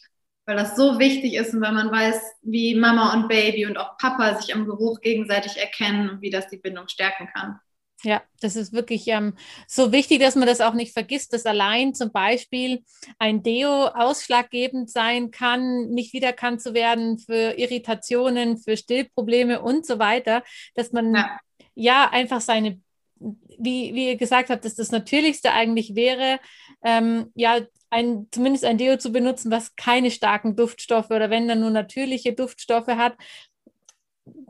Weil 0.47 0.57
das 0.57 0.77
so 0.77 0.99
wichtig 0.99 1.35
ist 1.35 1.55
und 1.55 1.61
weil 1.61 1.73
man 1.73 1.93
weiß, 1.93 2.21
wie 2.43 2.75
Mama 2.75 3.13
und 3.15 3.29
Baby 3.29 3.67
und 3.67 3.77
auch 3.77 3.97
Papa 3.99 4.41
sich 4.41 4.55
am 4.55 4.67
Geruch 4.67 5.01
gegenseitig 5.01 5.59
erkennen 5.59 6.11
und 6.11 6.23
wie 6.23 6.31
das 6.31 6.49
die 6.49 6.57
Bindung 6.57 6.89
stärken 6.89 7.29
kann. 7.33 7.61
Ja, 8.03 8.23
das 8.41 8.57
ist 8.57 8.73
wirklich 8.73 9.07
ähm, 9.09 9.35
so 9.67 9.93
wichtig, 9.93 10.21
dass 10.21 10.35
man 10.35 10.47
das 10.47 10.61
auch 10.61 10.73
nicht 10.73 10.93
vergisst, 10.93 11.33
dass 11.33 11.45
allein 11.45 11.95
zum 11.95 12.11
Beispiel 12.11 12.83
ein 13.19 13.43
Deo 13.43 13.87
ausschlaggebend 13.89 14.91
sein 14.91 15.31
kann, 15.31 15.91
nicht 15.91 16.15
wiedererkannt 16.15 16.63
zu 16.63 16.73
werden 16.73 17.19
für 17.19 17.59
Irritationen, 17.59 18.57
für 18.57 18.77
Stillprobleme 18.77 19.61
und 19.61 19.85
so 19.87 19.99
weiter, 19.99 20.43
dass 20.75 20.93
man 20.93 21.15
ja, 21.15 21.39
ja 21.75 22.11
einfach 22.11 22.41
seine, 22.41 22.81
wie, 23.21 23.95
wie 23.95 24.09
ihr 24.09 24.17
gesagt 24.17 24.51
habt, 24.51 24.65
dass 24.65 24.75
das 24.75 24.91
Natürlichste 24.91 25.53
eigentlich 25.53 25.95
wäre, 25.95 26.41
ähm, 26.83 27.31
ja, 27.35 27.61
ein, 27.91 28.29
zumindest 28.31 28.65
ein 28.65 28.79
Deo 28.79 28.97
zu 28.97 29.13
benutzen, 29.13 29.51
was 29.51 29.77
keine 29.77 30.11
starken 30.11 30.57
Duftstoffe 30.57 31.11
oder 31.11 31.31
wenn 31.31 31.49
dann 31.49 31.61
nur 31.61 31.71
natürliche 31.71 32.33
Duftstoffe 32.33 32.89
hat. 32.89 33.17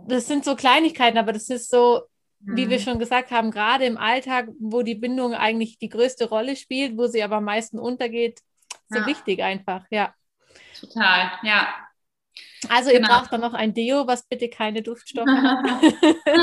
Das 0.07 0.27
sind 0.27 0.45
so 0.45 0.57
Kleinigkeiten, 0.57 1.19
aber 1.19 1.33
das 1.33 1.49
ist 1.49 1.71
so 1.71 2.03
wie 2.41 2.71
wir 2.71 2.79
mhm. 2.79 2.83
schon 2.83 2.99
gesagt 2.99 3.31
haben, 3.31 3.51
gerade 3.51 3.85
im 3.85 3.99
Alltag, 3.99 4.49
wo 4.59 4.83
die 4.83 4.95
Bindung 4.95 5.35
eigentlich 5.35 5.79
die 5.79 5.91
größte 5.91 6.29
Rolle 6.29 6.57
spielt, 6.57 6.97
wo 6.97 7.07
sie 7.07 7.23
aber 7.23 7.37
am 7.37 7.45
meisten 7.45 7.79
untergeht, 7.79 8.41
so 8.89 8.99
ja. 8.99 9.07
wichtig 9.07 9.43
einfach, 9.43 9.85
ja. 9.91 10.15
Total, 10.81 11.33
ja. 11.43 11.69
Also 12.69 12.91
genau. 12.91 13.09
ihr 13.09 13.15
braucht 13.15 13.33
dann 13.33 13.41
noch 13.41 13.55
ein 13.55 13.73
Deo, 13.73 14.07
was 14.07 14.29
bitte 14.29 14.49
keine 14.49 14.83
Duftstoffe 14.83 15.27
hat. 15.27 15.65
ja, 16.27 16.39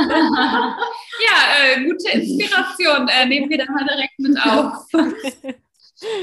äh, 1.61 1.83
gute 1.83 2.09
Inspiration. 2.11 3.07
Äh, 3.07 3.25
nehmen 3.27 3.49
wir 3.49 3.59
da 3.59 3.71
mal 3.71 3.85
direkt 3.85 4.19
mit 4.19 4.37
auf. 4.41 4.87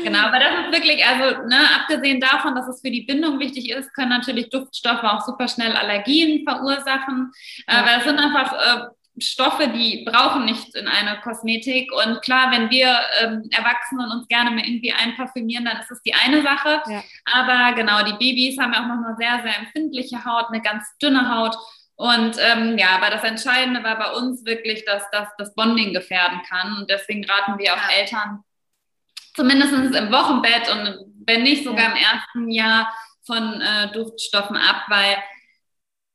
Genau, 0.05 0.21
aber 0.21 0.39
das 0.39 0.51
ist 0.51 0.73
wirklich, 0.73 1.05
also 1.05 1.43
ne, 1.49 1.59
abgesehen 1.75 2.21
davon, 2.21 2.55
dass 2.55 2.69
es 2.69 2.81
für 2.81 2.93
die 2.93 3.03
Bindung 3.03 3.41
wichtig 3.41 3.71
ist, 3.71 3.93
können 3.93 4.11
natürlich 4.11 4.49
Duftstoffe 4.49 5.03
auch 5.03 5.27
super 5.27 5.49
schnell 5.49 5.73
Allergien 5.73 6.45
verursachen. 6.45 7.33
Äh, 7.67 7.75
ja. 7.75 7.85
weil 7.85 7.99
es 7.99 8.05
sind 8.05 8.19
einfach 8.21 8.53
äh, 8.53 8.87
Stoffe, 9.18 9.68
die 9.68 10.04
brauchen 10.04 10.44
nicht 10.44 10.75
in 10.75 10.88
einer 10.88 11.16
Kosmetik. 11.21 11.90
Und 11.92 12.21
klar, 12.23 12.50
wenn 12.50 12.71
wir 12.71 12.99
ähm, 13.21 13.49
Erwachsenen 13.50 14.11
uns 14.11 14.26
gerne 14.28 14.50
mal 14.50 14.64
irgendwie 14.64 14.92
einparfümieren, 14.92 15.64
dann 15.64 15.78
ist 15.78 15.90
es 15.90 16.02
die 16.02 16.14
eine 16.14 16.42
Sache. 16.42 16.83
Ja. 16.87 17.02
Aber 17.33 17.75
genau, 17.76 18.02
die 18.04 18.12
Babys 18.12 18.59
haben 18.59 18.73
ja 18.73 18.83
auch 18.83 18.88
noch 18.88 19.06
eine 19.06 19.16
sehr, 19.16 19.40
sehr 19.42 19.59
empfindliche 19.59 20.25
Haut, 20.25 20.47
eine 20.49 20.61
ganz 20.61 20.85
dünne 20.99 21.33
Haut. 21.33 21.56
Und 21.97 22.37
ähm, 22.40 22.76
ja, 22.76 22.97
aber 22.97 23.11
das 23.11 23.23
Entscheidende 23.23 23.85
war 23.85 23.97
bei 23.97 24.11
uns 24.12 24.44
wirklich, 24.44 24.85
dass 24.85 25.09
das 25.12 25.28
das 25.38 25.54
Bonding 25.54 25.94
gefährden 25.94 26.40
kann. 26.49 26.78
Und 26.78 26.90
deswegen 26.90 27.25
raten 27.25 27.59
wir 27.59 27.73
auch 27.73 27.90
ja. 27.90 27.97
Eltern, 27.97 28.42
zumindest 29.35 29.73
im 29.73 30.12
Wochenbett 30.12 30.68
und 30.71 31.12
wenn 31.26 31.42
nicht 31.44 31.64
sogar 31.64 31.85
ja. 31.85 31.90
im 31.90 31.97
ersten 31.97 32.50
Jahr 32.50 32.92
von 33.26 33.61
äh, 33.61 33.92
Duftstoffen 33.92 34.56
ab, 34.56 34.85
weil 34.88 35.16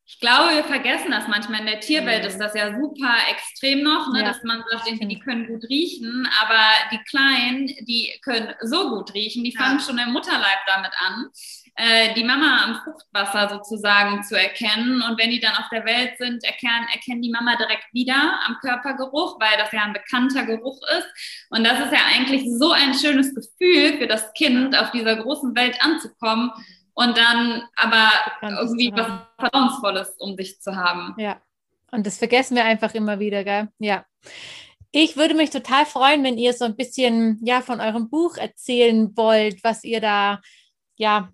ich 0.10 0.20
glaube, 0.20 0.56
wir 0.56 0.64
vergessen 0.64 1.12
das 1.12 1.28
manchmal. 1.28 1.60
In 1.60 1.68
der 1.68 1.82
Tierwelt 1.82 2.26
ist 2.26 2.40
das 2.40 2.56
ja 2.56 2.76
super 2.76 3.14
extrem 3.30 3.84
noch, 3.84 4.12
ne, 4.12 4.22
ja. 4.22 4.26
dass 4.26 4.44
man 4.44 4.64
sagt, 4.68 4.90
die 4.90 5.20
können 5.20 5.46
gut 5.46 5.64
riechen, 5.70 6.28
aber 6.42 6.60
die 6.92 6.98
Kleinen, 7.08 7.68
die 7.68 8.20
können 8.24 8.52
so 8.62 8.90
gut 8.90 9.14
riechen, 9.14 9.44
die 9.44 9.56
fangen 9.56 9.78
ja. 9.78 9.86
schon 9.86 10.00
im 10.00 10.12
Mutterleib 10.12 10.66
damit 10.66 10.92
an, 11.06 11.28
äh, 11.76 12.16
die 12.16 12.24
Mama 12.24 12.64
am 12.64 12.76
Fruchtwasser 12.84 13.50
sozusagen 13.50 14.24
zu 14.24 14.36
erkennen. 14.36 15.04
Und 15.04 15.20
wenn 15.20 15.30
die 15.30 15.40
dann 15.40 15.56
auf 15.56 15.70
der 15.72 15.86
Welt 15.86 16.18
sind, 16.18 16.44
erkennen, 16.44 16.88
erkennen 16.92 17.22
die 17.22 17.30
Mama 17.30 17.56
direkt 17.56 17.94
wieder 17.94 18.40
am 18.48 18.58
Körpergeruch, 18.62 19.40
weil 19.40 19.60
das 19.60 19.72
ja 19.72 19.84
ein 19.84 19.94
bekannter 19.94 20.44
Geruch 20.44 20.82
ist. 20.98 21.08
Und 21.52 21.64
das 21.64 21.80
ist 21.80 21.94
ja 21.94 22.00
eigentlich 22.12 22.46
so 22.58 22.72
ein 22.72 22.96
schönes 22.96 23.36
Gefühl 23.36 24.00
für 24.00 24.08
das 24.08 24.34
Kind, 24.34 24.76
auf 24.76 24.90
dieser 24.90 25.18
großen 25.18 25.56
Welt 25.56 25.78
anzukommen 25.82 26.52
und 27.00 27.18
dann 27.18 27.64
aber 27.78 28.12
irgendwie 28.42 28.92
was 28.94 29.08
Vertrauensvolles 29.40 30.16
um 30.20 30.36
sich 30.36 30.60
zu 30.60 30.76
haben. 30.76 31.16
Ja, 31.18 31.42
und 31.92 32.06
das 32.06 32.18
vergessen 32.18 32.58
wir 32.58 32.66
einfach 32.66 32.94
immer 32.94 33.20
wieder, 33.20 33.46
gell? 33.46 33.70
Ja. 33.80 34.06
Ich 34.92 35.16
würde 35.16 35.34
mich 35.34 35.50
total 35.50 35.86
freuen, 35.86 36.26
wenn 36.26 36.38
ihr 36.38 36.52
so 36.52 36.66
ein 36.66 36.76
bisschen 36.76 37.40
ja 37.42 37.62
von 37.62 37.80
eurem 37.80 38.10
Buch 38.10 38.36
erzählen 38.36 39.16
wollt, 39.16 39.64
was 39.64 39.86
ihr 39.86 40.02
da, 40.02 40.42
ja, 40.98 41.32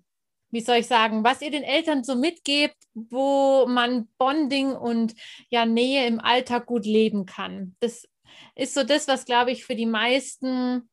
wie 0.52 0.60
soll 0.60 0.76
ich 0.76 0.86
sagen, 0.86 1.24
was 1.24 1.42
ihr 1.42 1.50
den 1.50 1.64
Eltern 1.64 2.04
so 2.04 2.14
mitgebt, 2.14 2.76
wo 2.94 3.66
man 3.66 4.08
Bonding 4.18 4.70
und 4.70 5.14
ja 5.50 5.66
Nähe 5.66 6.06
im 6.06 6.20
Alltag 6.20 6.66
gut 6.66 6.86
leben 6.86 7.26
kann. 7.26 7.74
Das 7.80 8.06
ist 8.54 8.72
so 8.72 8.84
das, 8.84 9.08
was 9.08 9.24
glaube 9.24 9.50
ich 9.50 9.64
für 9.64 9.74
die 9.74 9.86
meisten 9.86 10.88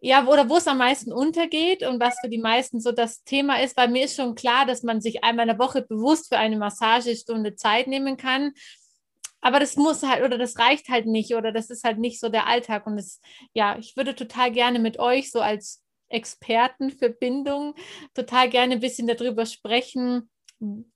ja, 0.00 0.26
oder 0.26 0.48
wo 0.48 0.56
es 0.56 0.66
am 0.66 0.78
meisten 0.78 1.12
untergeht 1.12 1.82
und 1.82 2.00
was 2.00 2.18
für 2.20 2.28
die 2.28 2.38
meisten 2.38 2.80
so 2.80 2.90
das 2.90 3.22
Thema 3.24 3.60
ist, 3.62 3.76
weil 3.76 3.88
mir 3.88 4.04
ist 4.04 4.16
schon 4.16 4.34
klar, 4.34 4.64
dass 4.64 4.82
man 4.82 5.00
sich 5.00 5.22
einmal 5.24 5.48
in 5.48 5.56
der 5.56 5.58
Woche 5.58 5.82
bewusst 5.82 6.28
für 6.28 6.38
eine 6.38 6.56
Massagestunde 6.56 7.54
Zeit 7.54 7.86
nehmen 7.86 8.16
kann. 8.16 8.52
Aber 9.42 9.60
das 9.60 9.76
muss 9.76 10.02
halt 10.02 10.24
oder 10.24 10.38
das 10.38 10.58
reicht 10.58 10.88
halt 10.88 11.06
nicht 11.06 11.34
oder 11.34 11.52
das 11.52 11.70
ist 11.70 11.84
halt 11.84 11.98
nicht 11.98 12.20
so 12.20 12.28
der 12.30 12.46
Alltag. 12.46 12.86
Und 12.86 12.96
das, 12.96 13.20
ja, 13.52 13.78
ich 13.78 13.96
würde 13.96 14.14
total 14.14 14.50
gerne 14.52 14.78
mit 14.78 14.98
euch 14.98 15.30
so 15.30 15.40
als 15.40 15.82
Experten 16.08 16.90
für 16.90 17.10
Bindung 17.10 17.74
total 18.14 18.48
gerne 18.48 18.74
ein 18.74 18.80
bisschen 18.80 19.06
darüber 19.06 19.46
sprechen, 19.46 20.30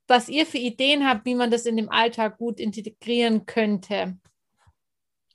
was 0.06 0.28
ihr 0.28 0.46
für 0.46 0.58
Ideen 0.58 1.06
habt, 1.08 1.24
wie 1.24 1.34
man 1.34 1.50
das 1.50 1.66
in 1.66 1.76
dem 1.76 1.90
Alltag 1.90 2.38
gut 2.38 2.58
integrieren 2.58 3.46
könnte. 3.46 4.18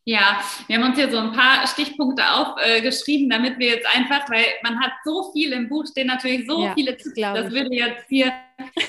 Ja, 0.09 0.41
wir 0.65 0.77
haben 0.77 0.89
uns 0.89 0.97
hier 0.97 1.11
so 1.11 1.19
ein 1.19 1.31
paar 1.33 1.67
Stichpunkte 1.67 2.23
aufgeschrieben, 2.27 3.29
äh, 3.29 3.35
damit 3.35 3.59
wir 3.59 3.67
jetzt 3.75 3.85
einfach, 3.95 4.27
weil 4.31 4.43
man 4.63 4.79
hat 4.79 4.93
so 5.05 5.31
viel 5.33 5.53
im 5.53 5.69
Buch, 5.69 5.85
stehen 5.85 6.07
natürlich 6.07 6.47
so 6.47 6.63
ja, 6.63 6.73
viele 6.73 6.97
Tipps, 6.97 7.13
das 7.13 7.51
würde 7.51 7.75
jetzt 7.75 8.07
hier 8.09 8.33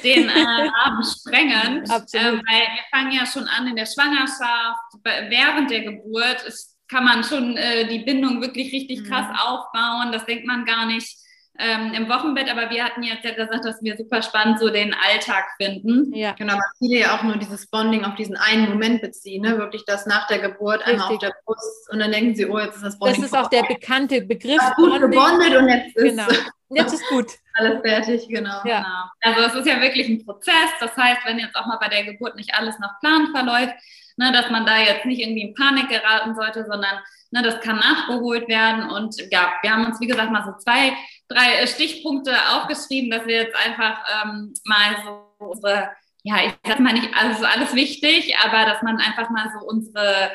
den 0.02 0.30
äh, 0.30 0.40
Rahmen 0.40 1.04
sprengen. 1.04 1.84
Absolut. 1.90 2.26
Äh, 2.26 2.32
weil 2.32 2.62
wir 2.72 2.84
fangen 2.90 3.12
ja 3.12 3.26
schon 3.26 3.44
an 3.44 3.66
in 3.66 3.76
der 3.76 3.84
Schwangerschaft, 3.84 4.80
während 5.04 5.70
der 5.70 5.82
Geburt 5.82 6.42
ist, 6.46 6.78
kann 6.88 7.04
man 7.04 7.22
schon 7.22 7.54
äh, 7.58 7.86
die 7.86 7.98
Bindung 7.98 8.40
wirklich 8.40 8.72
richtig 8.72 9.04
krass 9.04 9.28
mhm. 9.28 9.36
aufbauen. 9.36 10.12
Das 10.12 10.24
denkt 10.24 10.46
man 10.46 10.64
gar 10.64 10.86
nicht 10.86 11.18
ähm, 11.58 11.92
im 11.94 12.08
Wochenbett, 12.08 12.50
aber 12.50 12.70
wir 12.70 12.84
hatten 12.84 13.02
jetzt 13.02 13.24
ja 13.24 13.32
gesagt, 13.32 13.64
dass 13.64 13.82
wir 13.82 13.96
super 13.96 14.22
spannend 14.22 14.58
so 14.58 14.70
den 14.70 14.94
Alltag 14.94 15.44
finden. 15.56 16.14
Ja. 16.14 16.32
Genau, 16.32 16.54
weil 16.54 16.60
viele 16.78 17.00
ja 17.00 17.16
auch 17.16 17.22
nur 17.22 17.36
dieses 17.36 17.66
Bonding 17.66 18.04
auf 18.04 18.14
diesen 18.14 18.36
einen 18.36 18.68
Moment 18.70 19.02
beziehen, 19.02 19.42
ne? 19.42 19.58
wirklich 19.58 19.84
das 19.84 20.06
nach 20.06 20.26
der 20.26 20.38
Geburt 20.38 20.80
Richtig. 20.80 20.92
einmal 20.94 21.12
auf 21.12 21.18
der 21.18 21.34
Brust 21.44 21.90
und 21.90 21.98
dann 21.98 22.12
denken 22.12 22.34
sie, 22.34 22.46
oh, 22.46 22.58
jetzt 22.58 22.76
ist 22.76 22.84
das 22.84 22.98
Bonding. 22.98 23.22
Das 23.22 23.32
ist 23.32 23.36
auch 23.36 23.48
der 23.48 23.64
bekannte 23.64 24.22
Begriff. 24.22 24.60
Ja, 24.60 24.74
gut 24.74 25.00
gebondet 25.00 25.56
und 25.56 25.68
jetzt 25.68 25.96
ist 25.96 26.16
genau. 26.16 26.26
Jetzt 26.72 26.94
ist 26.94 27.08
gut. 27.08 27.26
alles 27.54 27.80
fertig, 27.82 28.28
genau. 28.28 28.62
Ja. 28.64 29.10
genau. 29.20 29.36
Also 29.38 29.40
es 29.48 29.54
ist 29.54 29.66
ja 29.66 29.80
wirklich 29.80 30.08
ein 30.08 30.24
Prozess. 30.24 30.70
Das 30.78 30.96
heißt, 30.96 31.20
wenn 31.24 31.38
jetzt 31.38 31.56
auch 31.56 31.66
mal 31.66 31.78
bei 31.78 31.88
der 31.88 32.04
Geburt 32.04 32.36
nicht 32.36 32.54
alles 32.54 32.78
nach 32.78 32.98
Plan 33.00 33.28
verläuft, 33.34 33.74
ne, 34.20 34.32
dass 34.32 34.50
man 34.50 34.66
da 34.66 34.78
jetzt 34.78 35.06
nicht 35.06 35.20
irgendwie 35.20 35.42
in 35.42 35.54
Panik 35.54 35.88
geraten 35.88 36.34
sollte, 36.34 36.66
sondern 36.70 37.00
ne, 37.30 37.42
das 37.42 37.60
kann 37.60 37.76
nachgeholt 37.76 38.46
werden. 38.48 38.90
Und 38.90 39.16
ja, 39.32 39.54
wir 39.62 39.72
haben 39.72 39.86
uns, 39.86 40.00
wie 40.00 40.06
gesagt, 40.06 40.30
mal 40.30 40.44
so 40.44 40.52
zwei 40.62 40.92
drei 41.26 41.62
äh, 41.62 41.66
Stichpunkte 41.66 42.32
aufgeschrieben, 42.52 43.10
dass 43.10 43.26
wir 43.26 43.42
jetzt 43.42 43.56
einfach 43.56 44.04
ähm, 44.22 44.52
mal 44.64 44.96
so 45.04 45.46
unsere, 45.46 45.90
ja, 46.22 46.36
ich 46.44 46.52
sag 46.66 46.80
mal 46.80 46.92
nicht, 46.92 47.08
also 47.16 47.44
alles 47.46 47.74
wichtig, 47.74 48.36
aber 48.44 48.66
dass 48.70 48.82
man 48.82 48.98
einfach 48.98 49.30
mal 49.30 49.50
so 49.58 49.66
unsere 49.66 50.32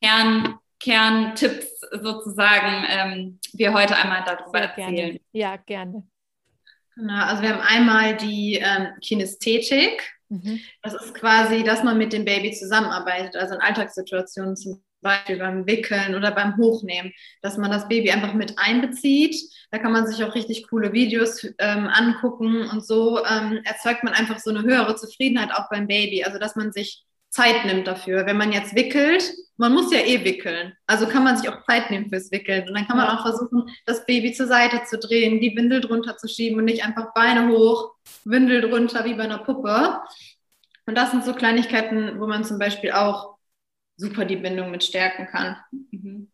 Kern, 0.00 0.58
Kerntipps 0.78 1.80
sozusagen 2.02 2.84
ähm, 2.88 3.40
wir 3.52 3.72
heute 3.72 3.96
einmal 3.96 4.22
darüber 4.24 4.58
Sehr 4.58 4.68
erzählen. 4.68 4.94
Gerne. 4.94 5.20
Ja, 5.32 5.56
gerne. 5.56 6.06
Genau, 6.94 7.24
also 7.24 7.42
wir 7.42 7.50
haben 7.50 7.62
einmal 7.62 8.16
die 8.16 8.60
ähm, 8.62 8.88
Kinästhetik. 9.00 10.13
Mhm. 10.28 10.60
Das 10.82 10.94
ist 10.94 11.14
quasi, 11.14 11.62
dass 11.62 11.82
man 11.82 11.98
mit 11.98 12.12
dem 12.12 12.24
Baby 12.24 12.52
zusammenarbeitet, 12.52 13.36
also 13.36 13.54
in 13.54 13.60
Alltagssituationen 13.60 14.56
zum 14.56 14.82
Beispiel 15.00 15.38
beim 15.38 15.66
Wickeln 15.66 16.14
oder 16.14 16.32
beim 16.32 16.56
Hochnehmen, 16.56 17.12
dass 17.42 17.58
man 17.58 17.70
das 17.70 17.88
Baby 17.88 18.10
einfach 18.10 18.34
mit 18.34 18.58
einbezieht. 18.58 19.36
Da 19.70 19.78
kann 19.78 19.92
man 19.92 20.06
sich 20.06 20.24
auch 20.24 20.34
richtig 20.34 20.66
coole 20.68 20.92
Videos 20.92 21.44
ähm, 21.58 21.86
angucken 21.86 22.68
und 22.68 22.84
so 22.84 23.24
ähm, 23.24 23.60
erzeugt 23.64 24.02
man 24.02 24.14
einfach 24.14 24.38
so 24.38 24.50
eine 24.50 24.62
höhere 24.62 24.96
Zufriedenheit 24.96 25.52
auch 25.52 25.68
beim 25.70 25.86
Baby. 25.86 26.24
Also 26.24 26.38
dass 26.38 26.56
man 26.56 26.72
sich 26.72 27.04
Zeit 27.34 27.64
nimmt 27.64 27.88
dafür. 27.88 28.26
Wenn 28.26 28.36
man 28.36 28.52
jetzt 28.52 28.76
wickelt, 28.76 29.34
man 29.56 29.74
muss 29.74 29.92
ja 29.92 29.98
eh 29.98 30.24
wickeln, 30.24 30.72
also 30.86 31.08
kann 31.08 31.24
man 31.24 31.36
sich 31.36 31.48
auch 31.48 31.64
Zeit 31.64 31.90
nehmen 31.90 32.08
fürs 32.08 32.30
Wickeln. 32.30 32.68
Und 32.68 32.74
dann 32.74 32.86
kann 32.86 32.96
man 32.96 33.08
auch 33.08 33.22
versuchen, 33.22 33.68
das 33.86 34.06
Baby 34.06 34.32
zur 34.32 34.46
Seite 34.46 34.84
zu 34.84 34.98
drehen, 34.98 35.40
die 35.40 35.56
Windel 35.56 35.80
drunter 35.80 36.16
zu 36.16 36.28
schieben 36.28 36.58
und 36.58 36.64
nicht 36.64 36.84
einfach 36.84 37.12
Beine 37.12 37.48
hoch, 37.48 37.94
Windel 38.24 38.60
drunter 38.60 39.04
wie 39.04 39.14
bei 39.14 39.24
einer 39.24 39.38
Puppe. 39.38 40.00
Und 40.86 40.96
das 40.96 41.10
sind 41.10 41.24
so 41.24 41.34
Kleinigkeiten, 41.34 42.20
wo 42.20 42.28
man 42.28 42.44
zum 42.44 42.60
Beispiel 42.60 42.92
auch 42.92 43.36
super 43.96 44.24
die 44.24 44.36
Bindung 44.36 44.70
mit 44.70 44.84
stärken 44.84 45.26
kann. 45.26 45.56
Mhm. 45.90 46.30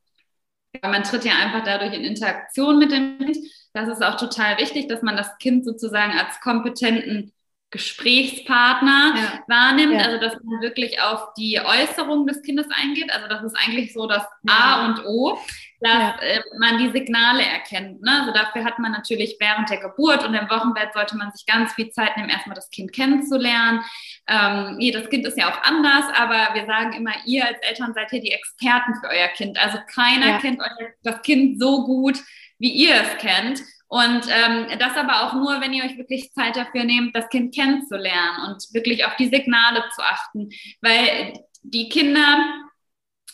Man 0.83 1.03
tritt 1.03 1.25
ja 1.25 1.33
einfach 1.33 1.65
dadurch 1.65 1.95
in 1.95 2.05
Interaktion 2.05 2.79
mit 2.79 2.93
dem 2.93 3.19
Kind. 3.19 3.39
Das 3.73 3.89
ist 3.89 4.05
auch 4.05 4.17
total 4.17 4.59
wichtig, 4.59 4.89
dass 4.89 5.01
man 5.01 5.17
das 5.17 5.39
Kind 5.39 5.65
sozusagen 5.65 6.13
als 6.13 6.41
kompetenten 6.41 7.33
Gesprächspartner 7.71 9.15
ja. 9.17 9.45
wahrnimmt, 9.47 9.95
ja. 9.95 10.01
also 10.01 10.19
dass 10.19 10.35
man 10.43 10.61
wirklich 10.61 11.01
auf 11.01 11.35
die 11.35 11.61
Äußerung 11.61 12.27
des 12.27 12.43
Kindes 12.43 12.67
eingeht. 12.71 13.13
Also 13.13 13.29
das 13.29 13.45
ist 13.45 13.57
eigentlich 13.57 13.93
so 13.93 14.09
das 14.09 14.25
A 14.49 14.87
und 14.87 15.07
O, 15.07 15.39
dass 15.81 16.21
äh, 16.21 16.41
man 16.59 16.79
die 16.79 16.91
Signale 16.91 17.45
erkennt. 17.45 18.03
Ne? 18.03 18.11
Also 18.21 18.33
dafür 18.33 18.65
hat 18.65 18.81
man 18.81 18.91
natürlich 18.91 19.37
während 19.39 19.71
der 19.71 19.79
Geburt 19.79 20.27
und 20.27 20.35
im 20.35 20.51
Wochenbett 20.51 20.93
sollte 20.95 21.17
man 21.17 21.31
sich 21.31 21.47
ganz 21.47 21.73
viel 21.75 21.91
Zeit 21.91 22.17
nehmen, 22.17 22.29
erstmal 22.29 22.57
das 22.57 22.71
Kind 22.71 22.93
kennenzulernen. 22.93 23.83
Ähm, 24.27 24.77
jedes 24.81 25.09
Kind 25.09 25.25
ist 25.25 25.39
ja 25.39 25.49
auch 25.49 25.63
anders, 25.63 26.07
aber 26.17 26.55
wir 26.55 26.67
sagen 26.67 26.93
immer, 26.93 27.13
ihr 27.25 27.47
als 27.47 27.59
Eltern 27.61 27.95
seid 27.95 28.11
hier 28.11 28.21
die 28.21 28.33
Experten 28.33 28.97
für 28.97 29.09
euer 29.09 29.29
Kind. 29.29 29.59
Also 29.59 29.79
keiner 29.95 30.39
kennt 30.39 30.59
euer, 30.59 30.89
das 31.05 31.23
Kind 31.23 31.61
so 31.61 31.85
gut, 31.85 32.19
wie 32.59 32.73
ihr 32.73 32.95
es 32.95 33.17
kennt. 33.19 33.61
Und 33.91 34.23
ähm, 34.29 34.79
das 34.79 34.97
aber 34.97 35.23
auch 35.23 35.35
nur, 35.35 35.61
wenn 35.61 35.73
ihr 35.73 35.83
euch 35.83 35.99
wirklich 35.99 36.33
Zeit 36.33 36.55
dafür 36.55 36.85
nehmt, 36.85 37.15
das 37.15 37.29
Kind 37.29 37.53
kennenzulernen 37.53 38.47
und 38.47 38.63
wirklich 38.73 39.05
auf 39.05 39.17
die 39.17 39.27
Signale 39.27 39.83
zu 39.93 40.03
achten. 40.03 40.49
Weil 40.81 41.33
die 41.63 41.89
Kinder 41.89 42.39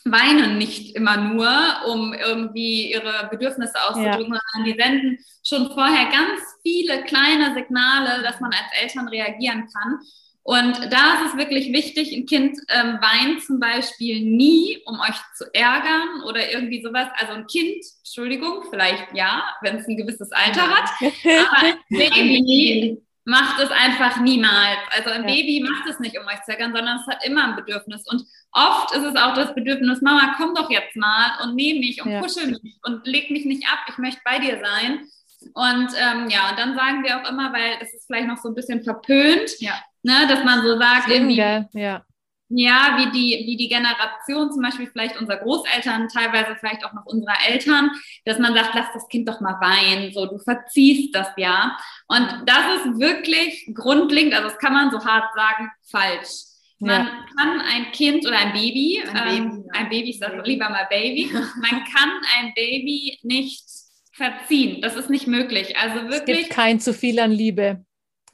weinen 0.06 0.56
nicht 0.56 0.96
immer 0.96 1.18
nur, 1.18 1.50
um 1.88 2.14
irgendwie 2.14 2.90
ihre 2.90 3.28
Bedürfnisse 3.30 3.75
auszudrücken, 3.86 4.32
ja. 4.32 4.40
sondern 4.52 4.72
die 4.72 4.80
senden 4.80 5.18
schon 5.44 5.70
vorher 5.75 6.06
ganz 6.06 6.40
viele 6.62 7.04
kleine 7.04 7.52
Signale, 7.52 8.22
dass 8.22 8.40
man 8.40 8.52
als 8.52 8.80
Eltern 8.80 9.08
reagieren 9.08 9.68
kann. 9.70 9.98
Und 10.46 10.78
da 10.92 11.14
ist 11.14 11.32
es 11.32 11.36
wirklich 11.36 11.72
wichtig, 11.72 12.12
ein 12.12 12.24
Kind 12.24 12.56
ähm, 12.68 13.00
weint 13.00 13.42
zum 13.42 13.58
Beispiel 13.58 14.20
nie, 14.20 14.80
um 14.86 15.00
euch 15.00 15.16
zu 15.34 15.44
ärgern 15.52 16.22
oder 16.24 16.52
irgendwie 16.52 16.80
sowas. 16.80 17.08
Also 17.18 17.32
ein 17.32 17.48
Kind, 17.48 17.84
Entschuldigung, 18.04 18.62
vielleicht 18.70 19.08
ja, 19.12 19.42
wenn 19.62 19.78
es 19.78 19.88
ein 19.88 19.96
gewisses 19.96 20.30
Alter 20.30 20.68
hat, 20.68 20.88
aber 21.00 21.66
ein 21.66 21.78
Baby 21.90 23.02
macht 23.24 23.60
es 23.60 23.72
einfach 23.72 24.20
niemals. 24.20 24.78
Also 24.96 25.10
ein 25.10 25.28
ja. 25.28 25.34
Baby 25.34 25.66
macht 25.68 25.88
es 25.90 25.98
nicht, 25.98 26.16
um 26.16 26.24
euch 26.26 26.40
zu 26.44 26.52
ärgern, 26.52 26.72
sondern 26.72 27.00
es 27.00 27.06
hat 27.08 27.26
immer 27.26 27.48
ein 27.48 27.56
Bedürfnis. 27.56 28.04
Und 28.08 28.22
oft 28.52 28.94
ist 28.94 29.02
es 29.02 29.16
auch 29.16 29.34
das 29.34 29.52
Bedürfnis, 29.52 30.00
Mama, 30.00 30.36
komm 30.36 30.54
doch 30.54 30.70
jetzt 30.70 30.94
mal 30.94 31.42
und 31.42 31.56
nehme 31.56 31.80
mich 31.80 32.00
und 32.04 32.12
ja. 32.12 32.20
kuschel 32.20 32.46
mich 32.46 32.78
und 32.84 33.04
leg 33.04 33.32
mich 33.32 33.46
nicht 33.46 33.66
ab, 33.66 33.80
ich 33.88 33.98
möchte 33.98 34.20
bei 34.24 34.38
dir 34.38 34.60
sein. 34.60 35.08
Und 35.54 35.88
ähm, 35.98 36.30
ja, 36.30 36.50
und 36.50 36.58
dann 36.58 36.76
sagen 36.76 37.02
wir 37.02 37.20
auch 37.20 37.28
immer, 37.28 37.52
weil 37.52 37.80
das 37.80 37.92
ist 37.92 38.06
vielleicht 38.06 38.28
noch 38.28 38.38
so 38.38 38.48
ein 38.48 38.54
bisschen 38.54 38.84
verpönt, 38.84 39.58
ja 39.58 39.74
ne, 40.06 40.26
dass 40.28 40.44
man 40.44 40.62
so 40.62 40.78
sagt, 40.78 41.10
irgendwie, 41.10 41.36
ja. 41.36 42.04
ja, 42.48 42.96
wie 42.96 43.10
die, 43.10 43.44
wie 43.44 43.56
die 43.56 43.68
Generation, 43.68 44.52
zum 44.52 44.62
Beispiel 44.62 44.86
vielleicht 44.86 45.18
unserer 45.20 45.38
Großeltern, 45.38 46.08
teilweise 46.08 46.56
vielleicht 46.58 46.84
auch 46.84 46.92
noch 46.92 47.04
unserer 47.06 47.36
Eltern, 47.48 47.90
dass 48.25 48.38
man 48.38 48.54
sagt, 48.54 48.75
lass 48.75 48.86
das 48.94 49.08
Kind 49.08 49.28
doch 49.28 49.40
mal 49.40 49.60
weinen, 49.60 50.12
so, 50.12 50.26
du 50.26 50.38
verziehst 50.38 51.14
das 51.14 51.28
ja. 51.36 51.76
Und 52.06 52.28
das 52.46 52.76
ist 52.76 53.00
wirklich 53.00 53.68
grundlegend, 53.75 54.32
also 54.32 54.48
das 54.48 54.58
kann 54.58 54.72
man 54.72 54.90
so 54.90 55.04
hart 55.04 55.34
sagen, 55.34 55.70
falsch. 55.90 56.44
Man 56.78 57.06
ja. 57.06 57.25
kann 57.36 57.60
ein 57.60 57.90
Kind 57.92 58.26
oder 58.26 58.38
ein 58.38 58.52
Baby, 58.52 59.02
ein 59.02 59.14
Baby, 59.14 59.36
ähm, 59.36 59.64
ja. 59.66 59.80
ein 59.80 59.88
Baby 59.88 60.10
ich 60.10 60.18
sage 60.18 60.40
lieber 60.44 60.68
mal 60.68 60.86
Baby, 60.88 61.30
man 61.32 61.84
kann 61.84 62.10
ein 62.38 62.52
Baby 62.54 63.18
nicht 63.22 63.64
verziehen. 64.12 64.82
Das 64.82 64.94
ist 64.94 65.10
nicht 65.10 65.26
möglich. 65.26 65.76
Also 65.78 66.08
wirklich. 66.08 66.36
Es 66.36 66.42
gibt 66.44 66.50
kein 66.50 66.78
zu 66.78 66.92
viel 66.92 67.18
an 67.18 67.32
Liebe. 67.32 67.86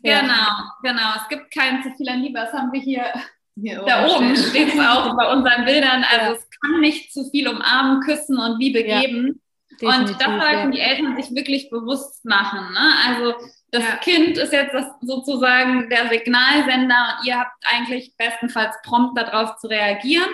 Genau, 0.02 0.50
genau. 0.82 1.14
Es 1.16 1.28
gibt 1.28 1.52
kein 1.52 1.82
zu 1.82 1.94
viel 1.94 2.08
an 2.08 2.20
Liebe. 2.20 2.38
Das 2.38 2.52
haben 2.52 2.72
wir 2.72 2.80
hier, 2.80 3.12
hier 3.54 3.82
da 3.86 4.06
oben 4.06 4.36
steht 4.36 4.74
es 4.74 4.80
auch 4.80 5.16
bei 5.16 5.32
unseren 5.32 5.64
Bildern. 5.64 6.04
Also 6.04 6.34
es 6.34 6.48
kann 6.60 6.80
nicht 6.80 7.12
zu 7.12 7.28
viel 7.30 7.48
umarmen, 7.48 8.00
küssen 8.02 8.38
und 8.38 8.58
Liebe 8.58 8.82
geben. 8.82 9.40
und 9.80 10.20
das 10.20 10.40
sollten 10.40 10.72
die 10.72 10.80
Eltern 10.80 11.16
sich 11.16 11.34
wirklich 11.34 11.70
bewusst 11.70 12.24
machen. 12.24 12.72
Ne? 12.72 12.92
Also 13.06 13.34
das 13.70 13.84
ja. 13.84 13.96
Kind 13.96 14.36
ist 14.36 14.52
jetzt 14.52 14.74
das, 14.74 14.86
sozusagen 15.00 15.88
der 15.88 16.08
Signalsender 16.08 17.16
und 17.18 17.26
ihr 17.26 17.38
habt 17.38 17.64
eigentlich 17.64 18.14
bestenfalls 18.16 18.76
prompt 18.82 19.16
darauf 19.18 19.56
zu 19.56 19.68
reagieren. 19.68 20.28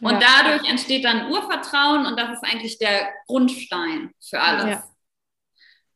Und 0.00 0.20
ja. 0.20 0.28
dadurch 0.42 0.68
entsteht 0.68 1.04
dann 1.04 1.30
Urvertrauen 1.30 2.04
und 2.04 2.18
das 2.18 2.32
ist 2.32 2.44
eigentlich 2.44 2.78
der 2.78 3.12
Grundstein 3.26 4.12
für 4.20 4.40
alles. 4.40 4.64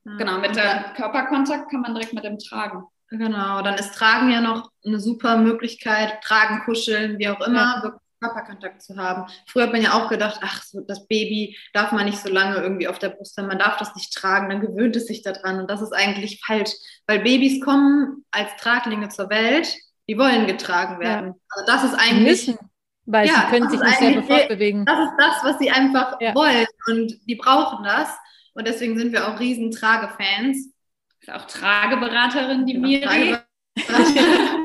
Ja. 0.04 0.16
Genau, 0.16 0.38
mit 0.38 0.56
dem 0.56 0.94
Körperkontakt 0.94 1.70
kann 1.70 1.82
man 1.82 1.94
direkt 1.94 2.14
mit 2.14 2.24
dem 2.24 2.38
Tragen. 2.38 2.84
Genau, 3.10 3.62
dann 3.62 3.76
ist 3.76 3.94
Tragen 3.94 4.30
ja 4.30 4.40
noch 4.40 4.70
eine 4.84 5.00
super 5.00 5.38
Möglichkeit, 5.38 6.22
Tragen, 6.22 6.62
Kuscheln, 6.64 7.18
wie 7.18 7.28
auch 7.28 7.40
immer, 7.40 7.82
ja. 7.82 7.98
Körperkontakt 8.20 8.82
zu 8.82 8.96
haben. 8.96 9.30
Früher 9.46 9.64
hat 9.64 9.72
man 9.72 9.82
ja 9.82 9.92
auch 9.92 10.08
gedacht, 10.08 10.40
ach, 10.42 10.62
so, 10.62 10.80
das 10.80 11.06
Baby 11.06 11.56
darf 11.72 11.92
man 11.92 12.04
nicht 12.04 12.18
so 12.18 12.28
lange 12.28 12.56
irgendwie 12.56 12.88
auf 12.88 12.98
der 12.98 13.10
Brust 13.10 13.36
haben, 13.36 13.46
man 13.46 13.58
darf 13.58 13.76
das 13.78 13.94
nicht 13.94 14.12
tragen, 14.14 14.48
dann 14.48 14.60
gewöhnt 14.60 14.96
es 14.96 15.06
sich 15.06 15.22
daran. 15.22 15.60
Und 15.60 15.70
das 15.70 15.80
ist 15.80 15.92
eigentlich 15.92 16.42
falsch, 16.44 16.70
weil 17.06 17.20
Babys 17.20 17.60
kommen 17.60 18.24
als 18.30 18.50
Traglinge 18.56 19.08
zur 19.08 19.30
Welt, 19.30 19.72
die 20.08 20.18
wollen 20.18 20.46
getragen 20.46 21.00
werden. 21.00 21.28
Ja. 21.28 21.34
Also 21.50 21.66
das 21.66 21.84
ist 21.84 21.94
eigentlich. 21.94 22.46
Müssen, 22.46 22.58
weil 23.06 23.26
ja, 23.26 23.34
sie 23.34 23.56
können 23.56 23.70
sich 23.70 23.80
nicht 23.80 23.98
selber 23.98 24.22
fortbewegen. 24.22 24.84
Das 24.84 24.98
ist 24.98 25.14
das, 25.18 25.44
was 25.44 25.58
sie 25.58 25.70
einfach 25.70 26.20
ja. 26.20 26.34
wollen 26.34 26.66
und 26.88 27.14
die 27.26 27.36
brauchen 27.36 27.84
das. 27.84 28.08
Und 28.54 28.66
deswegen 28.66 28.98
sind 28.98 29.12
wir 29.12 29.28
auch 29.28 29.38
riesen 29.38 29.70
Tragefans 29.70 30.74
ist 31.20 31.30
auch 31.30 31.46
Trageberaterin, 31.46 32.66
die 32.66 32.74
genau, 32.74 32.88
Miri. 32.88 33.36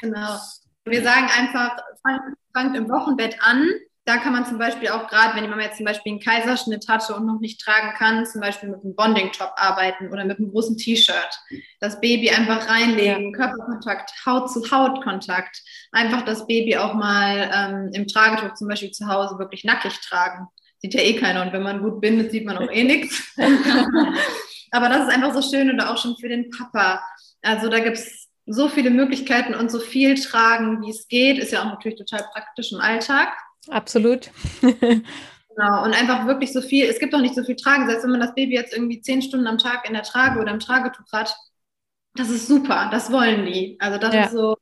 genau. 0.00 0.38
Wir 0.84 1.02
sagen 1.02 1.28
einfach, 1.36 1.76
fangt, 2.02 2.36
fangt 2.52 2.76
im 2.76 2.88
Wochenbett 2.88 3.36
an. 3.40 3.68
Da 4.04 4.16
kann 4.16 4.32
man 4.32 4.46
zum 4.46 4.56
Beispiel 4.56 4.88
auch 4.88 5.06
gerade, 5.08 5.36
wenn 5.36 5.44
die 5.44 5.50
Mama 5.50 5.64
jetzt 5.64 5.76
zum 5.76 5.84
Beispiel 5.84 6.12
einen 6.12 6.20
Kaiserschnitt 6.20 6.88
hatte 6.88 7.14
und 7.14 7.26
noch 7.26 7.40
nicht 7.40 7.60
tragen 7.60 7.92
kann, 7.98 8.24
zum 8.24 8.40
Beispiel 8.40 8.70
mit 8.70 8.82
einem 8.82 8.96
Bonding-Top 8.96 9.52
arbeiten 9.56 10.08
oder 10.10 10.24
mit 10.24 10.38
einem 10.38 10.50
großen 10.50 10.78
T-Shirt. 10.78 11.38
Das 11.80 12.00
Baby 12.00 12.30
einfach 12.30 12.70
reinlegen, 12.70 13.32
ja. 13.32 13.36
Körperkontakt, 13.36 14.10
Haut-zu-Haut-Kontakt. 14.24 15.62
Einfach 15.92 16.22
das 16.22 16.46
Baby 16.46 16.78
auch 16.78 16.94
mal 16.94 17.50
ähm, 17.54 17.90
im 17.92 18.06
Tragetuch 18.06 18.54
zum 18.54 18.68
Beispiel 18.68 18.92
zu 18.92 19.06
Hause 19.08 19.38
wirklich 19.38 19.64
nackig 19.64 20.00
tragen. 20.00 20.46
Sieht 20.78 20.94
ja 20.94 21.02
eh 21.02 21.16
keiner 21.16 21.42
und 21.42 21.52
wenn 21.52 21.62
man 21.62 21.82
gut 21.82 22.00
bindet, 22.00 22.30
sieht 22.30 22.46
man 22.46 22.56
auch 22.56 22.70
eh 22.70 22.84
nichts. 22.84 23.36
Aber 24.70 24.88
das 24.88 25.08
ist 25.08 25.14
einfach 25.14 25.34
so 25.34 25.42
schön 25.42 25.72
oder 25.72 25.90
auch 25.90 25.98
schon 25.98 26.16
für 26.16 26.28
den 26.28 26.50
Papa. 26.50 27.02
Also 27.42 27.68
da 27.68 27.78
gibt 27.80 27.96
es 27.96 28.28
so 28.46 28.68
viele 28.68 28.90
Möglichkeiten 28.90 29.54
und 29.54 29.70
so 29.70 29.78
viel 29.78 30.14
tragen, 30.20 30.82
wie 30.82 30.90
es 30.90 31.08
geht. 31.08 31.38
Ist 31.38 31.52
ja 31.52 31.60
auch 31.60 31.66
natürlich 31.66 31.98
total 31.98 32.24
praktisch 32.32 32.72
im 32.72 32.80
Alltag. 32.80 33.28
Absolut. 33.68 34.30
genau. 34.60 35.84
Und 35.84 35.92
einfach 35.92 36.26
wirklich 36.26 36.52
so 36.52 36.60
viel. 36.60 36.86
Es 36.86 36.98
gibt 36.98 37.14
auch 37.14 37.20
nicht 37.20 37.34
so 37.34 37.44
viel 37.44 37.56
Tragen. 37.56 37.86
Selbst 37.86 38.04
wenn 38.04 38.10
man 38.10 38.20
das 38.20 38.34
Baby 38.34 38.54
jetzt 38.54 38.72
irgendwie 38.72 39.00
zehn 39.00 39.22
Stunden 39.22 39.46
am 39.46 39.58
Tag 39.58 39.86
in 39.86 39.94
der 39.94 40.02
Trage 40.02 40.40
oder 40.40 40.52
im 40.52 40.60
Tragetuch 40.60 41.12
hat, 41.12 41.36
das 42.14 42.30
ist 42.30 42.48
super. 42.48 42.88
Das 42.90 43.12
wollen 43.12 43.46
die. 43.46 43.76
Also 43.80 43.98
das 43.98 44.14
ja. 44.14 44.24
ist 44.24 44.32
so 44.32 44.56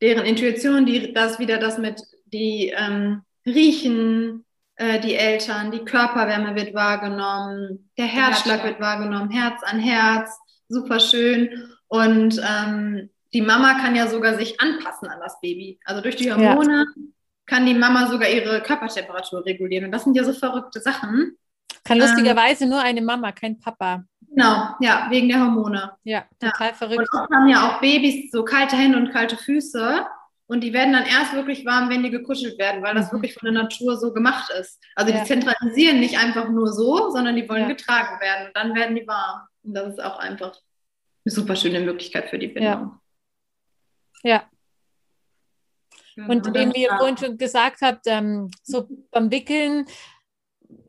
deren 0.00 0.24
Intuition, 0.24 0.84
die, 0.84 1.12
das 1.12 1.38
wieder 1.38 1.58
das 1.58 1.78
mit 1.78 2.02
die 2.26 2.72
ähm, 2.76 3.22
riechen, 3.46 4.44
äh, 4.82 5.00
die 5.00 5.14
Eltern, 5.14 5.70
die 5.70 5.84
Körperwärme 5.84 6.56
wird 6.56 6.74
wahrgenommen, 6.74 7.90
der 7.96 8.06
Herzschlag 8.06 8.58
ja, 8.58 8.64
wird 8.64 8.80
wahrgenommen, 8.80 9.30
Herz 9.30 9.62
an 9.62 9.78
Herz, 9.78 10.36
super 10.68 10.98
schön. 10.98 11.48
Und 11.86 12.40
ähm, 12.44 13.10
die 13.32 13.42
Mama 13.42 13.74
kann 13.74 13.94
ja 13.94 14.08
sogar 14.08 14.36
sich 14.36 14.60
anpassen 14.60 15.08
an 15.08 15.20
das 15.20 15.40
Baby. 15.40 15.78
Also 15.84 16.00
durch 16.00 16.16
die 16.16 16.32
Hormone 16.32 16.84
ja. 16.96 17.02
kann 17.46 17.64
die 17.64 17.74
Mama 17.74 18.08
sogar 18.08 18.28
ihre 18.28 18.60
Körpertemperatur 18.60 19.44
regulieren. 19.46 19.86
Und 19.86 19.92
das 19.92 20.04
sind 20.04 20.16
ja 20.16 20.24
so 20.24 20.32
verrückte 20.32 20.80
Sachen. 20.80 21.36
Kann 21.84 21.98
lustigerweise 21.98 22.64
ähm, 22.64 22.70
nur 22.70 22.80
eine 22.80 23.02
Mama, 23.02 23.32
kein 23.32 23.58
Papa. 23.58 24.04
Genau, 24.20 24.74
ja, 24.80 25.06
wegen 25.10 25.28
der 25.28 25.40
Hormone. 25.40 25.92
Ja, 26.04 26.24
total 26.40 26.68
ja. 26.68 26.74
verrückt. 26.74 27.08
Und 27.12 27.20
oft 27.20 27.30
haben 27.30 27.48
ja 27.48 27.68
auch 27.68 27.80
Babys 27.80 28.30
so 28.32 28.44
kalte 28.44 28.76
Hände 28.76 28.98
und 28.98 29.12
kalte 29.12 29.36
Füße. 29.36 30.06
Und 30.46 30.60
die 30.62 30.72
werden 30.72 30.92
dann 30.92 31.06
erst 31.06 31.32
wirklich 31.32 31.64
warm, 31.64 31.88
wenn 31.88 32.02
die 32.02 32.10
gekuschelt 32.10 32.58
werden, 32.58 32.82
weil 32.82 32.94
das 32.94 33.08
mhm. 33.08 33.16
wirklich 33.16 33.34
von 33.34 33.52
der 33.52 33.62
Natur 33.62 33.96
so 33.96 34.12
gemacht 34.12 34.50
ist. 34.60 34.82
Also 34.94 35.12
ja. 35.12 35.20
die 35.20 35.26
zentralisieren 35.26 36.00
nicht 36.00 36.18
einfach 36.18 36.48
nur 36.48 36.72
so, 36.72 37.10
sondern 37.10 37.36
die 37.36 37.48
wollen 37.48 37.62
ja. 37.62 37.68
getragen 37.68 38.20
werden 38.20 38.48
und 38.48 38.56
dann 38.56 38.74
werden 38.74 38.96
die 38.96 39.06
warm. 39.06 39.46
Und 39.62 39.74
das 39.74 39.94
ist 39.94 40.02
auch 40.02 40.18
einfach 40.18 40.54
eine 41.24 41.32
super 41.32 41.56
schöne 41.56 41.80
Möglichkeit 41.80 42.28
für 42.28 42.38
die 42.38 42.48
Bindung. 42.48 43.00
Ja. 44.22 44.30
ja. 44.30 44.50
Genau. 46.14 46.30
Und 46.30 46.46
eben, 46.56 46.74
wie 46.74 46.82
ihr 46.82 46.96
vorhin 46.96 47.16
schon 47.16 47.38
gesagt 47.38 47.80
habt, 47.80 48.06
ähm, 48.06 48.50
so 48.62 48.86
beim 49.10 49.30
Wickeln, 49.30 49.86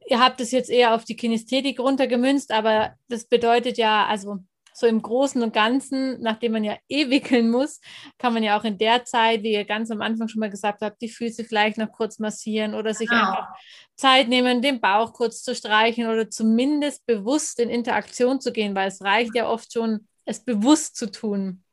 ihr 0.07 0.19
habt 0.19 0.41
es 0.41 0.51
jetzt 0.51 0.69
eher 0.69 0.93
auf 0.93 1.05
die 1.05 1.15
Kinästhetik 1.15 1.79
runtergemünzt, 1.79 2.51
aber 2.51 2.97
das 3.07 3.25
bedeutet 3.25 3.77
ja, 3.77 4.05
also 4.05 4.39
so 4.73 4.87
im 4.87 5.01
Großen 5.01 5.41
und 5.41 5.53
Ganzen, 5.53 6.21
nachdem 6.21 6.53
man 6.53 6.63
ja 6.63 6.77
eh 6.89 7.09
wickeln 7.09 7.49
muss, 7.49 7.79
kann 8.17 8.33
man 8.33 8.43
ja 8.43 8.59
auch 8.59 8.63
in 8.63 8.77
der 8.77 9.05
Zeit, 9.05 9.43
wie 9.43 9.53
ihr 9.53 9.65
ganz 9.65 9.91
am 9.91 10.01
Anfang 10.01 10.27
schon 10.27 10.39
mal 10.39 10.49
gesagt 10.49 10.81
habt, 10.81 11.01
die 11.01 11.09
Füße 11.09 11.43
vielleicht 11.43 11.77
noch 11.77 11.91
kurz 11.91 12.19
massieren 12.19 12.73
oder 12.73 12.93
sich 12.93 13.09
genau. 13.09 13.29
einfach 13.29 13.47
Zeit 13.95 14.27
nehmen, 14.27 14.61
den 14.61 14.81
Bauch 14.81 15.13
kurz 15.13 15.43
zu 15.43 15.55
streichen 15.55 16.07
oder 16.07 16.29
zumindest 16.29 17.05
bewusst 17.05 17.59
in 17.59 17.69
Interaktion 17.69 18.41
zu 18.41 18.51
gehen, 18.51 18.75
weil 18.75 18.87
es 18.87 19.01
reicht 19.01 19.35
ja 19.35 19.47
oft 19.47 19.71
schon, 19.71 20.07
es 20.25 20.43
bewusst 20.43 20.95
zu 20.95 21.11
tun. 21.11 21.63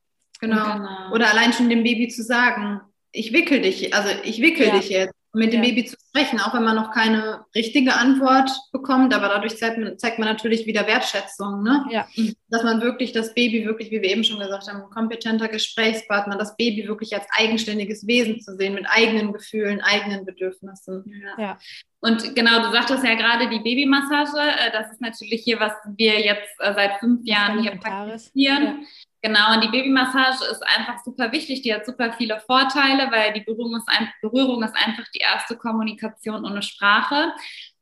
Genau. 0.40 0.74
genau. 0.74 1.12
Oder 1.12 1.30
allein 1.30 1.52
schon 1.52 1.68
dem 1.68 1.82
Baby 1.82 2.08
zu 2.08 2.22
sagen, 2.22 2.80
ich 3.12 3.32
wickel 3.32 3.60
dich, 3.60 3.94
also 3.94 4.10
ich 4.24 4.40
wickel 4.40 4.68
ja. 4.68 4.78
dich 4.78 4.88
jetzt. 4.88 5.14
Und 5.32 5.40
mit 5.40 5.52
dem 5.52 5.62
ja. 5.62 5.68
Baby 5.68 5.84
zu 5.86 5.96
sprechen, 6.10 6.40
auch 6.40 6.52
wenn 6.54 6.64
man 6.64 6.76
noch 6.76 6.90
keine 6.90 7.44
richtige 7.54 7.94
Antwort 7.94 8.50
bekommt. 8.72 9.14
Aber 9.14 9.28
dadurch 9.28 9.56
zeigt 9.56 9.78
man, 9.78 9.98
zeigt 9.98 10.18
man 10.18 10.28
natürlich 10.28 10.66
wieder 10.66 10.86
Wertschätzung, 10.86 11.62
ne? 11.62 11.84
Ja. 11.90 12.06
dass 12.48 12.64
man 12.64 12.80
wirklich 12.80 13.12
das 13.12 13.32
Baby 13.34 13.64
wirklich, 13.64 13.90
wie 13.90 14.02
wir 14.02 14.10
eben 14.10 14.24
schon 14.24 14.40
gesagt 14.40 14.68
haben, 14.68 14.82
ein 14.82 14.90
kompetenter 14.90 15.48
Gesprächspartner, 15.48 16.36
das 16.36 16.56
Baby 16.56 16.86
wirklich 16.88 17.14
als 17.14 17.26
eigenständiges 17.30 18.06
Wesen 18.06 18.40
zu 18.40 18.56
sehen, 18.56 18.74
mit 18.74 18.86
eigenen 18.88 19.32
Gefühlen, 19.32 19.80
eigenen 19.80 20.24
Bedürfnissen. 20.24 21.04
Ja. 21.06 21.42
ja. 21.42 21.58
Und 22.00 22.34
genau, 22.34 22.62
du 22.62 22.72
sagtest 22.72 23.04
ja 23.04 23.14
gerade 23.14 23.48
die 23.48 23.60
Babymassage. 23.60 24.40
Äh, 24.40 24.72
das 24.72 24.90
ist 24.90 25.00
natürlich 25.00 25.42
hier, 25.44 25.60
was 25.60 25.72
wir 25.96 26.18
jetzt 26.20 26.50
äh, 26.58 26.74
seit 26.74 26.98
fünf 26.98 27.20
Jahren 27.24 27.62
hier 27.62 27.76
praktizieren. 27.76 28.64
Ja. 28.64 28.74
Genau, 29.22 29.54
und 29.54 29.62
die 29.62 29.68
Babymassage 29.68 30.50
ist 30.50 30.62
einfach 30.62 30.98
super 31.04 31.30
wichtig. 31.30 31.60
Die 31.60 31.74
hat 31.74 31.84
super 31.84 32.12
viele 32.14 32.40
Vorteile, 32.40 33.10
weil 33.12 33.34
die 33.34 33.42
Berührung 33.42 33.76
ist, 33.76 33.86
ein, 33.86 34.08
Berührung 34.22 34.62
ist 34.62 34.74
einfach 34.74 35.04
die 35.14 35.18
erste 35.18 35.56
Kommunikation 35.56 35.99
ohne 36.44 36.62
Sprache. 36.62 37.32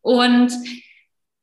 Und 0.00 0.52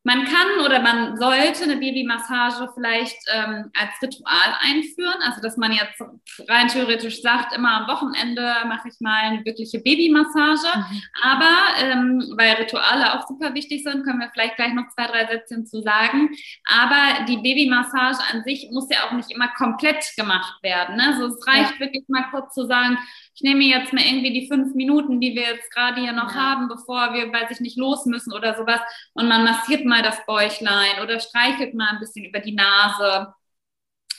man 0.06 0.24
kann 0.24 0.64
oder 0.64 0.82
man 0.82 1.18
sollte 1.18 1.64
eine 1.64 1.78
Babymassage 1.78 2.72
vielleicht 2.76 3.18
ähm, 3.34 3.72
als 3.74 4.00
Ritual 4.04 4.56
einführen. 4.62 5.20
Also, 5.24 5.42
dass 5.42 5.58
man 5.58 5.72
jetzt 5.72 6.00
rein 6.48 6.68
theoretisch 6.68 7.24
sagt, 7.24 7.56
immer 7.56 7.82
am 7.82 7.88
Wochenende 7.88 8.54
mache 8.68 8.90
ich 8.90 8.94
mal 9.00 9.24
eine 9.24 9.44
wirkliche 9.44 9.80
Babymassage. 9.80 10.78
Mhm. 10.78 11.02
Aber 11.24 11.56
ähm, 11.80 12.34
weil 12.38 12.54
Rituale 12.54 13.16
auch 13.16 13.28
super 13.28 13.56
wichtig 13.56 13.82
sind, 13.82 14.04
können 14.04 14.20
wir 14.20 14.30
vielleicht 14.32 14.58
gleich 14.58 14.74
noch 14.74 14.88
zwei, 14.90 15.08
drei 15.08 15.26
Sätze 15.26 15.64
zu 15.64 15.82
sagen. 15.82 16.30
Aber 16.66 17.26
die 17.26 17.38
Babymassage 17.38 18.20
an 18.32 18.44
sich 18.44 18.70
muss 18.72 18.88
ja 18.92 19.08
auch 19.08 19.12
nicht 19.12 19.32
immer 19.32 19.48
komplett 19.58 20.06
gemacht 20.16 20.62
werden. 20.62 20.98
Ne? 20.98 21.16
Also, 21.16 21.36
es 21.36 21.48
reicht 21.48 21.74
ja. 21.74 21.80
wirklich 21.80 22.04
mal 22.10 22.28
kurz 22.30 22.54
zu 22.54 22.68
sagen, 22.68 23.00
ich 23.36 23.42
nehme 23.42 23.64
jetzt 23.66 23.92
mal 23.92 24.02
irgendwie 24.02 24.32
die 24.32 24.48
fünf 24.48 24.74
Minuten, 24.76 25.20
die 25.20 25.36
wir 25.36 25.44
jetzt 25.44 25.70
gerade 25.70 26.00
hier 26.00 26.14
noch 26.14 26.34
ja. 26.34 26.42
haben, 26.42 26.70
bevor 26.70 27.14
wir, 27.14 27.32
weiß 27.34 27.52
ich 27.52 27.60
nicht, 27.60 27.78
los 27.78 28.06
müssen 28.06 28.32
oder 28.32 28.56
sowas. 28.56 28.80
Und 29.14 29.28
man 29.28 29.44
massiert 29.44 29.84
mal 29.84 30.02
das 30.02 30.26
Bäuchlein 30.26 31.04
oder 31.04 31.20
streichelt 31.20 31.74
mal 31.74 31.90
ein 31.90 32.00
bisschen 32.00 32.24
über 32.24 32.40
die 32.40 32.54
Nase. 32.56 33.34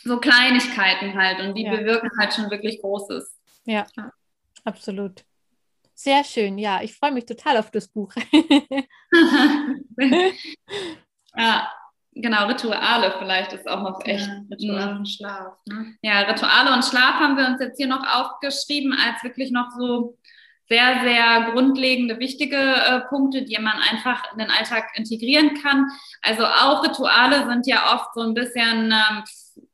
So 0.05 0.21
Kleinigkeiten 0.21 1.15
halt 1.15 1.41
und 1.41 1.55
die 1.55 1.65
ja. 1.65 1.75
bewirken 1.75 2.11
halt 2.19 2.35
schon 2.35 2.51
wirklich 2.51 2.81
Großes. 2.83 3.35
Ja, 3.65 3.87
ja, 3.97 4.13
absolut. 4.65 5.25
Sehr 5.95 6.23
schön, 6.23 6.59
ja. 6.59 6.83
Ich 6.83 6.95
freue 6.95 7.13
mich 7.13 7.25
total 7.25 7.57
auf 7.57 7.71
das 7.71 7.89
Buch. 7.89 8.13
ja, 11.37 11.73
genau, 12.17 12.47
Rituale 12.47 13.15
vielleicht 13.19 13.53
ist 13.53 13.69
auch 13.69 13.83
noch 13.83 14.05
echt. 14.05 14.27
Ja, 14.27 14.43
Rituale 14.51 14.97
und 14.97 15.09
Schlaf. 15.09 15.55
Ne? 15.67 15.97
Ja, 16.03 16.21
Rituale 16.21 16.73
und 16.73 16.85
Schlaf 16.85 17.21
haben 17.21 17.37
wir 17.37 17.47
uns 17.47 17.61
jetzt 17.61 17.77
hier 17.77 17.87
noch 17.87 18.05
aufgeschrieben 18.07 18.93
als 18.93 19.23
wirklich 19.23 19.51
noch 19.53 19.71
so 19.79 20.19
sehr, 20.69 21.01
sehr 21.05 21.53
grundlegende, 21.53 22.19
wichtige 22.19 22.57
äh, 22.57 23.01
Punkte, 23.09 23.43
die 23.43 23.57
man 23.61 23.77
einfach 23.91 24.33
in 24.33 24.39
den 24.39 24.51
Alltag 24.51 24.85
integrieren 24.97 25.55
kann. 25.63 25.87
Also 26.23 26.45
auch 26.45 26.83
Rituale 26.83 27.47
sind 27.49 27.67
ja 27.67 27.95
oft 27.95 28.15
so 28.15 28.23
ein 28.23 28.35
bisschen, 28.35 28.93
ähm, 28.93 29.23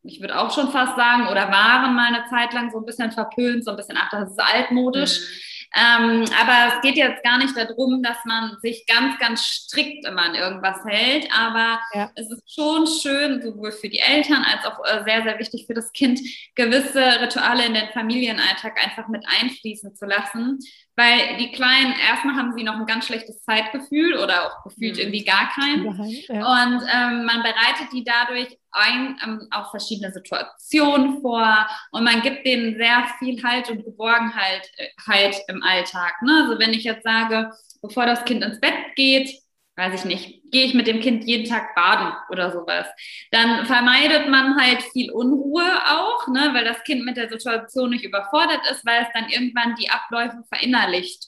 ich 0.03 0.21
würde 0.21 0.39
auch 0.39 0.53
schon 0.53 0.71
fast 0.71 0.97
sagen, 0.97 1.29
oder 1.29 1.51
waren 1.51 1.95
mal 1.95 2.13
eine 2.13 2.27
Zeit 2.29 2.53
lang 2.53 2.71
so 2.71 2.79
ein 2.79 2.85
bisschen 2.85 3.11
verpönt, 3.11 3.65
so 3.65 3.71
ein 3.71 3.77
bisschen, 3.77 3.97
ach, 3.99 4.11
das 4.11 4.33
ist 4.33 4.41
altmodisch. 4.41 5.21
Mhm. 5.21 5.52
Ähm, 5.75 6.25
aber 6.39 6.75
es 6.75 6.81
geht 6.83 6.97
jetzt 6.97 7.25
gar 7.25 7.39
nicht 7.39 7.57
darum, 7.57 8.03
dass 8.03 8.19
man 8.27 8.59
sich 8.61 8.85
ganz, 8.87 9.19
ganz 9.19 9.43
strikt 9.43 10.07
immer 10.07 10.23
an 10.23 10.35
irgendwas 10.35 10.79
hält. 10.87 11.29
Aber 11.33 11.81
ja. 11.95 12.11
es 12.15 12.31
ist 12.31 12.55
schon 12.55 12.87
schön, 12.87 13.41
sowohl 13.41 13.73
für 13.73 13.89
die 13.89 13.99
Eltern 13.99 14.45
als 14.45 14.65
auch 14.67 14.79
äh, 14.85 15.03
sehr, 15.05 15.23
sehr 15.23 15.39
wichtig 15.39 15.67
für 15.67 15.75
das 15.75 15.93
Kind, 15.93 16.21
gewisse 16.55 17.21
Rituale 17.23 17.65
in 17.65 17.75
den 17.75 17.89
Familienalltag 17.93 18.83
einfach 18.85 19.09
mit 19.09 19.25
einfließen 19.41 19.95
zu 19.95 20.05
lassen. 20.05 20.59
Weil 21.03 21.37
die 21.37 21.51
Kleinen, 21.51 21.95
erstmal 22.09 22.37
haben 22.37 22.53
sie 22.57 22.62
noch 22.62 22.77
ein 22.77 22.87
ganz 22.87 23.07
schlechtes 23.07 23.43
Zeitgefühl 23.43 24.17
oder 24.19 24.47
auch 24.47 24.62
gefühlt 24.62 24.95
mhm. 24.95 25.01
irgendwie 25.01 25.25
gar 25.25 25.51
kein. 25.53 25.85
Ja. 26.29 26.65
Und 26.65 26.83
ähm, 26.83 27.25
man 27.25 27.43
bereitet 27.43 27.93
die 27.93 28.05
dadurch 28.05 28.57
ein, 28.71 29.19
ähm, 29.25 29.49
auf 29.51 29.71
verschiedene 29.71 30.12
Situationen 30.12 31.21
vor 31.21 31.67
und 31.91 32.05
man 32.05 32.23
gibt 32.23 32.47
denen 32.47 32.77
sehr 32.77 33.07
viel 33.19 33.43
Halt 33.43 33.69
und 33.69 33.85
Geborgenheit 33.85 34.71
äh, 34.77 34.87
halt 35.09 35.37
im 35.49 35.62
Alltag. 35.62 36.23
Ne? 36.23 36.45
Also 36.45 36.59
wenn 36.61 36.73
ich 36.73 36.85
jetzt 36.85 37.03
sage, 37.03 37.51
bevor 37.83 38.07
das 38.07 38.25
Kind 38.25 38.45
ins 38.45 38.61
Bett 38.61 38.95
geht, 38.95 39.42
weiß 39.77 39.95
ich 39.95 40.05
nicht, 40.05 40.51
gehe 40.51 40.67
ich 40.67 40.75
mit 40.75 40.87
dem 40.87 41.01
Kind 41.01 41.25
jeden 41.25 41.49
Tag 41.49 41.75
baden 41.75 42.13
oder 42.29 42.53
sowas. 42.53 42.87
Dann 43.31 43.65
vermeidet 43.67 44.29
man 44.29 44.61
halt 44.61 44.83
viel 44.83 45.11
Unruhe 45.11 45.65
auch, 45.89 46.29
ne, 46.29 46.51
weil 46.53 46.65
das 46.65 46.85
Kind 46.85 47.05
mit 47.05 47.17
der 47.17 47.31
Situation 47.31 47.91
nicht 47.91 48.05
überfordert 48.05 48.61
ist, 48.71 48.85
weil 48.85 49.03
es 49.03 49.09
dann 49.15 49.31
irgendwann 49.31 49.75
die 49.77 49.91
Abläufe 49.91 50.45
verinnerlicht. 50.53 51.27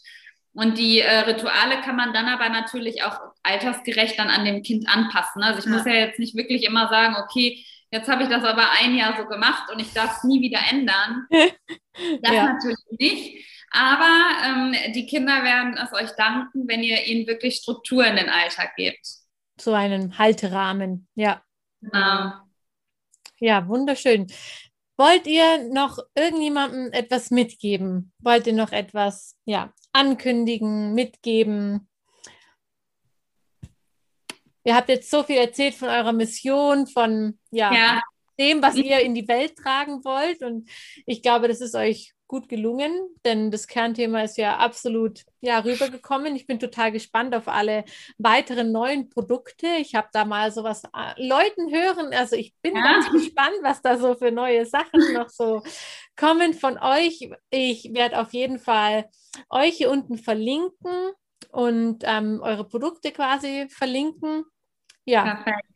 Und 0.52 0.78
die 0.78 1.00
äh, 1.00 1.20
Rituale 1.20 1.80
kann 1.80 1.96
man 1.96 2.12
dann 2.12 2.26
aber 2.26 2.48
natürlich 2.48 3.02
auch 3.02 3.18
altersgerecht 3.42 4.18
dann 4.18 4.28
an 4.28 4.44
dem 4.44 4.62
Kind 4.62 4.88
anpassen. 4.88 5.42
Also 5.42 5.58
ich 5.58 5.64
ja. 5.64 5.70
muss 5.72 5.86
ja 5.86 5.94
jetzt 5.94 6.18
nicht 6.18 6.36
wirklich 6.36 6.64
immer 6.64 6.88
sagen, 6.88 7.16
okay, 7.16 7.64
jetzt 7.90 8.08
habe 8.08 8.22
ich 8.22 8.28
das 8.28 8.44
aber 8.44 8.70
ein 8.80 8.94
Jahr 8.94 9.16
so 9.16 9.24
gemacht 9.26 9.72
und 9.72 9.80
ich 9.80 9.92
darf 9.92 10.18
es 10.18 10.24
nie 10.24 10.40
wieder 10.40 10.60
ändern. 10.70 11.26
Das 12.22 12.32
ja. 12.32 12.52
natürlich 12.52 12.76
nicht. 12.98 13.53
Aber 13.74 14.28
ähm, 14.46 14.92
die 14.92 15.04
Kinder 15.04 15.42
werden 15.42 15.76
es 15.76 15.92
euch 15.92 16.14
danken, 16.16 16.68
wenn 16.68 16.84
ihr 16.84 17.04
ihnen 17.06 17.26
wirklich 17.26 17.56
Struktur 17.56 18.06
in 18.06 18.14
den 18.14 18.28
Alltag 18.28 18.76
gebt. 18.76 19.04
So 19.60 19.72
einen 19.72 20.16
Halterahmen, 20.16 21.08
ja. 21.16 21.42
Genau. 21.80 22.34
Ja, 23.40 23.66
wunderschön. 23.66 24.28
Wollt 24.96 25.26
ihr 25.26 25.68
noch 25.72 25.98
irgendjemandem 26.14 26.92
etwas 26.92 27.32
mitgeben? 27.32 28.12
Wollt 28.20 28.46
ihr 28.46 28.52
noch 28.52 28.70
etwas 28.70 29.36
ja, 29.44 29.72
ankündigen, 29.92 30.94
mitgeben? 30.94 31.88
Ihr 34.62 34.76
habt 34.76 34.88
jetzt 34.88 35.10
so 35.10 35.24
viel 35.24 35.38
erzählt 35.38 35.74
von 35.74 35.88
eurer 35.88 36.12
Mission, 36.12 36.86
von 36.86 37.40
ja, 37.50 37.74
ja. 37.74 38.02
dem, 38.38 38.62
was 38.62 38.76
ihr 38.76 39.00
in 39.00 39.16
die 39.16 39.26
Welt 39.26 39.56
tragen 39.56 40.04
wollt. 40.04 40.44
Und 40.44 40.70
ich 41.06 41.22
glaube, 41.22 41.48
das 41.48 41.60
ist 41.60 41.74
euch 41.74 42.14
gut 42.34 42.48
gelungen, 42.48 42.90
denn 43.24 43.52
das 43.52 43.68
Kernthema 43.68 44.22
ist 44.22 44.38
ja 44.38 44.56
absolut 44.56 45.20
ja, 45.40 45.60
rübergekommen. 45.60 46.34
Ich 46.34 46.48
bin 46.48 46.58
total 46.58 46.90
gespannt 46.90 47.32
auf 47.32 47.46
alle 47.46 47.84
weiteren 48.18 48.72
neuen 48.72 49.08
Produkte. 49.08 49.68
Ich 49.78 49.94
habe 49.94 50.08
da 50.12 50.24
mal 50.24 50.50
sowas 50.50 50.82
äh, 50.82 51.14
Leuten 51.24 51.72
hören. 51.72 52.12
Also 52.12 52.34
ich 52.34 52.52
bin 52.60 52.74
ja. 52.74 52.82
ganz 52.82 53.08
gespannt, 53.12 53.54
was 53.62 53.82
da 53.82 53.98
so 53.98 54.16
für 54.16 54.32
neue 54.32 54.66
Sachen 54.66 55.12
noch 55.12 55.28
so 55.28 55.62
kommen 56.16 56.54
von 56.54 56.76
euch. 56.76 57.30
Ich 57.50 57.94
werde 57.94 58.18
auf 58.18 58.32
jeden 58.32 58.58
Fall 58.58 59.08
euch 59.48 59.76
hier 59.76 59.92
unten 59.92 60.18
verlinken 60.18 61.12
und 61.52 62.02
ähm, 62.02 62.40
eure 62.42 62.66
Produkte 62.66 63.12
quasi 63.12 63.68
verlinken. 63.68 64.42
Ja. 65.04 65.36
Perfekt. 65.36 65.68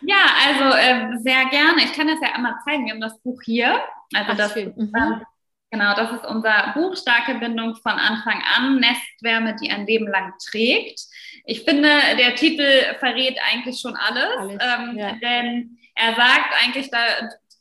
ja, 0.00 0.24
also 0.44 0.76
äh, 0.76 1.18
sehr 1.18 1.44
gerne. 1.50 1.84
Ich 1.84 1.92
kann 1.92 2.08
das 2.08 2.18
ja 2.20 2.34
einmal 2.34 2.56
zeigen. 2.64 2.86
Wir 2.86 2.94
haben 2.94 3.00
das 3.00 3.20
Buch 3.20 3.40
hier. 3.44 3.80
Also 4.12 4.32
Ach, 4.32 4.36
das 4.36 4.52
schön. 4.54 4.74
mhm. 4.76 5.22
Genau, 5.70 5.94
das 5.94 6.12
ist 6.12 6.26
unser 6.26 6.72
Buch 6.74 6.96
Starke 6.96 7.34
Bindung 7.36 7.74
von 7.76 7.92
Anfang 7.92 8.42
an, 8.56 8.80
Nestwärme, 8.80 9.56
die 9.60 9.70
ein 9.70 9.86
Leben 9.86 10.08
lang 10.08 10.32
trägt. 10.50 11.00
Ich 11.44 11.62
finde, 11.62 11.90
der 12.18 12.34
Titel 12.34 12.96
verrät 12.98 13.38
eigentlich 13.50 13.80
schon 13.80 13.96
alles, 13.96 14.36
alles 14.38 14.58
ähm, 14.60 14.98
ja. 14.98 15.12
denn 15.22 15.78
er 15.94 16.14
sagt 16.14 16.52
eigentlich, 16.62 16.90
da 16.90 16.98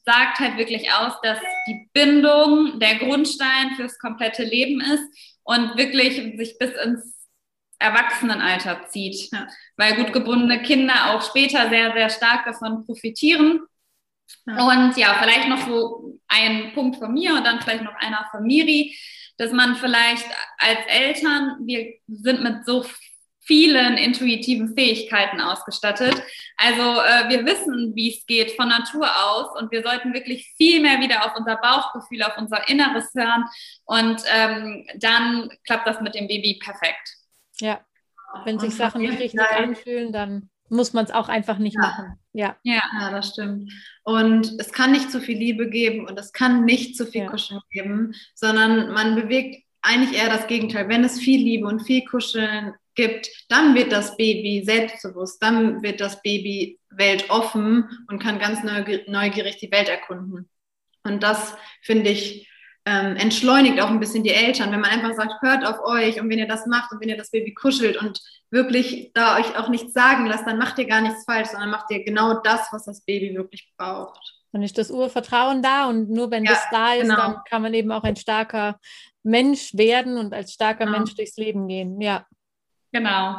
sagt 0.05 0.39
halt 0.39 0.57
wirklich 0.57 0.91
aus, 0.91 1.13
dass 1.23 1.39
die 1.67 1.89
Bindung 1.93 2.79
der 2.79 2.95
Grundstein 2.95 3.71
fürs 3.75 3.97
komplette 3.97 4.43
Leben 4.43 4.81
ist 4.81 5.03
und 5.43 5.77
wirklich 5.77 6.15
sich 6.37 6.57
bis 6.57 6.71
ins 6.83 7.15
Erwachsenenalter 7.79 8.87
zieht, 8.87 9.31
ja. 9.31 9.47
weil 9.77 9.95
gut 9.95 10.13
gebundene 10.13 10.61
Kinder 10.61 11.11
auch 11.11 11.21
später 11.21 11.69
sehr, 11.69 11.91
sehr 11.93 12.09
stark 12.09 12.45
davon 12.45 12.85
profitieren. 12.85 13.61
Und 14.45 14.97
ja, 14.97 15.15
vielleicht 15.21 15.47
noch 15.47 15.67
so 15.67 16.19
ein 16.27 16.73
Punkt 16.73 16.97
von 16.97 17.13
mir 17.13 17.35
und 17.35 17.43
dann 17.45 17.61
vielleicht 17.61 17.83
noch 17.83 17.95
einer 17.95 18.27
von 18.31 18.43
Miri, 18.43 18.95
dass 19.37 19.51
man 19.51 19.75
vielleicht 19.75 20.25
als 20.57 20.79
Eltern, 20.87 21.57
wir 21.65 21.93
sind 22.07 22.43
mit 22.43 22.65
so 22.65 22.85
vielen 23.45 23.97
intuitiven 23.97 24.75
Fähigkeiten 24.75 25.39
ausgestattet. 25.39 26.15
Also 26.57 26.81
äh, 26.81 27.29
wir 27.29 27.45
wissen, 27.45 27.93
wie 27.95 28.15
es 28.15 28.25
geht 28.25 28.53
von 28.53 28.67
Natur 28.67 29.07
aus 29.07 29.59
und 29.59 29.71
wir 29.71 29.83
sollten 29.83 30.13
wirklich 30.13 30.51
viel 30.57 30.81
mehr 30.81 30.99
wieder 30.99 31.25
auf 31.25 31.37
unser 31.37 31.57
Bauchgefühl, 31.57 32.23
auf 32.23 32.37
unser 32.37 32.67
Inneres 32.67 33.11
hören 33.13 33.45
und 33.85 34.21
ähm, 34.33 34.87
dann 34.97 35.49
klappt 35.65 35.87
das 35.87 36.01
mit 36.01 36.15
dem 36.15 36.27
Baby 36.27 36.59
perfekt. 36.63 37.17
Ja, 37.59 37.85
wenn 38.45 38.59
sich 38.59 38.75
Sachen 38.75 39.01
nicht 39.01 39.19
richtig 39.19 39.39
anfühlen, 39.39 40.11
dann 40.11 40.49
muss 40.69 40.93
man 40.93 41.05
es 41.05 41.11
auch 41.11 41.29
einfach 41.29 41.57
nicht 41.57 41.75
ja. 41.75 41.81
machen. 41.81 42.19
Ja. 42.33 42.57
ja. 42.63 42.81
ja, 42.99 43.11
das 43.11 43.29
stimmt. 43.29 43.71
Und 44.03 44.59
es 44.59 44.71
kann 44.71 44.91
nicht 44.91 45.11
zu 45.11 45.21
viel 45.21 45.37
Liebe 45.37 45.69
geben 45.69 46.07
und 46.07 46.19
es 46.19 46.33
kann 46.33 46.65
nicht 46.65 46.97
zu 46.97 47.05
viel 47.05 47.23
ja. 47.23 47.29
Kuscheln 47.29 47.61
geben, 47.71 48.13
sondern 48.33 48.91
man 48.91 49.15
bewegt 49.15 49.63
eigentlich 49.81 50.17
eher 50.17 50.29
das 50.29 50.47
Gegenteil. 50.47 50.89
Wenn 50.89 51.03
es 51.03 51.19
viel 51.19 51.39
Liebe 51.39 51.67
und 51.67 51.81
viel 51.81 52.03
Kuscheln 52.05 52.73
gibt, 52.95 53.29
dann 53.49 53.75
wird 53.75 53.91
das 53.91 54.17
Baby 54.17 54.63
selbstbewusst, 54.65 55.41
dann 55.43 55.83
wird 55.83 56.01
das 56.01 56.21
Baby 56.21 56.79
weltoffen 56.89 57.89
und 58.09 58.19
kann 58.19 58.39
ganz 58.39 58.63
neugierig 58.63 59.57
die 59.57 59.71
Welt 59.71 59.89
erkunden. 59.89 60.49
Und 61.03 61.21
das 61.21 61.55
finde 61.81 62.09
ich 62.09 62.49
ähm, 62.85 63.15
entschleunigt 63.15 63.81
auch 63.81 63.89
ein 63.89 63.99
bisschen 63.99 64.23
die 64.23 64.31
Eltern, 64.31 64.71
wenn 64.71 64.79
man 64.79 64.91
einfach 64.91 65.13
sagt, 65.13 65.41
hört 65.41 65.65
auf 65.65 65.83
euch 65.83 66.19
und 66.21 66.29
wenn 66.29 66.37
ihr 66.37 66.47
das 66.47 66.67
macht 66.67 66.91
und 66.91 67.01
wenn 67.01 67.09
ihr 67.09 67.17
das 67.17 67.31
Baby 67.31 67.53
kuschelt 67.53 67.97
und 67.97 68.21
wirklich 68.51 69.11
da 69.13 69.37
euch 69.37 69.57
auch 69.57 69.69
nichts 69.69 69.93
sagen 69.93 70.27
lasst, 70.27 70.45
dann 70.45 70.59
macht 70.59 70.77
ihr 70.77 70.85
gar 70.85 71.01
nichts 71.01 71.23
falsch, 71.25 71.49
sondern 71.49 71.71
macht 71.71 71.89
ihr 71.89 72.03
genau 72.03 72.41
das, 72.41 72.67
was 72.71 72.85
das 72.85 73.01
Baby 73.01 73.35
wirklich 73.35 73.73
braucht. 73.75 74.35
Dann 74.51 74.61
ist 74.61 74.77
das 74.77 74.91
Urvertrauen 74.91 75.63
da 75.63 75.89
und 75.89 76.09
nur 76.09 76.29
wenn 76.29 76.45
ja, 76.45 76.51
das 76.51 76.63
da 76.71 76.93
ist, 76.93 77.09
genau. 77.09 77.15
dann 77.15 77.37
kann 77.49 77.61
man 77.63 77.73
eben 77.73 77.91
auch 77.91 78.03
ein 78.03 78.15
starker 78.15 78.79
Mensch 79.23 79.73
werden 79.73 80.17
und 80.17 80.33
als 80.33 80.53
starker 80.53 80.85
genau. 80.85 80.99
Mensch 80.99 81.15
durchs 81.15 81.37
Leben 81.37 81.67
gehen. 81.67 81.99
Ja. 81.99 82.25
Genau. 82.91 83.37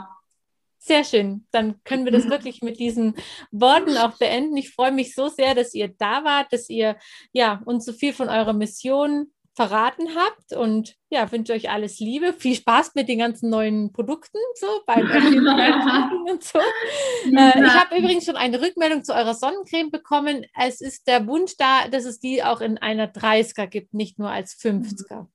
Sehr 0.78 1.04
schön. 1.04 1.46
Dann 1.52 1.82
können 1.84 2.04
wir 2.04 2.12
das 2.12 2.28
wirklich 2.28 2.62
mit 2.62 2.78
diesen 2.78 3.14
Worten 3.50 3.96
auch 3.96 4.18
beenden. 4.18 4.56
Ich 4.56 4.72
freue 4.72 4.92
mich 4.92 5.14
so 5.14 5.28
sehr, 5.28 5.54
dass 5.54 5.74
ihr 5.74 5.88
da 5.88 6.22
wart, 6.24 6.52
dass 6.52 6.68
ihr 6.68 6.96
ja 7.32 7.62
uns 7.64 7.84
so 7.84 7.92
viel 7.92 8.12
von 8.12 8.28
eurer 8.28 8.52
Mission 8.52 9.32
verraten 9.56 10.08
habt 10.14 10.52
und 10.52 10.94
ja, 11.08 11.32
wünsche 11.32 11.54
euch 11.54 11.70
alles 11.70 11.98
Liebe. 11.98 12.34
Viel 12.34 12.54
Spaß 12.54 12.94
mit 12.94 13.08
den 13.08 13.20
ganzen 13.20 13.48
neuen 13.48 13.90
Produkten 13.90 14.36
so 14.54 14.66
beim 14.86 15.10
und 16.28 16.44
so. 16.44 16.58
Äh, 16.58 17.64
ich 17.64 17.74
habe 17.74 17.96
übrigens 17.96 18.26
schon 18.26 18.36
eine 18.36 18.60
Rückmeldung 18.60 19.02
zu 19.02 19.14
eurer 19.14 19.32
Sonnencreme 19.32 19.90
bekommen. 19.90 20.44
Es 20.54 20.82
ist 20.82 21.08
der 21.08 21.26
Wunsch 21.26 21.56
da, 21.56 21.88
dass 21.88 22.04
es 22.04 22.20
die 22.20 22.44
auch 22.44 22.60
in 22.60 22.76
einer 22.76 23.06
30er 23.06 23.66
gibt, 23.66 23.94
nicht 23.94 24.18
nur 24.18 24.30
als 24.30 24.60
50er. 24.60 25.26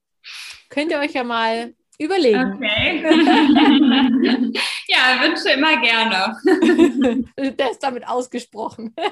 Könnt 0.70 0.92
ihr 0.92 1.00
euch 1.00 1.14
ja 1.14 1.24
mal 1.24 1.74
überlegen. 1.98 2.54
Okay. 2.56 3.02
ja, 4.88 5.20
wünsche 5.22 5.50
immer 5.50 5.82
gerne. 5.82 6.38
Der 7.58 7.72
ist 7.72 7.82
damit 7.84 8.08
ausgesprochen. 8.08 8.94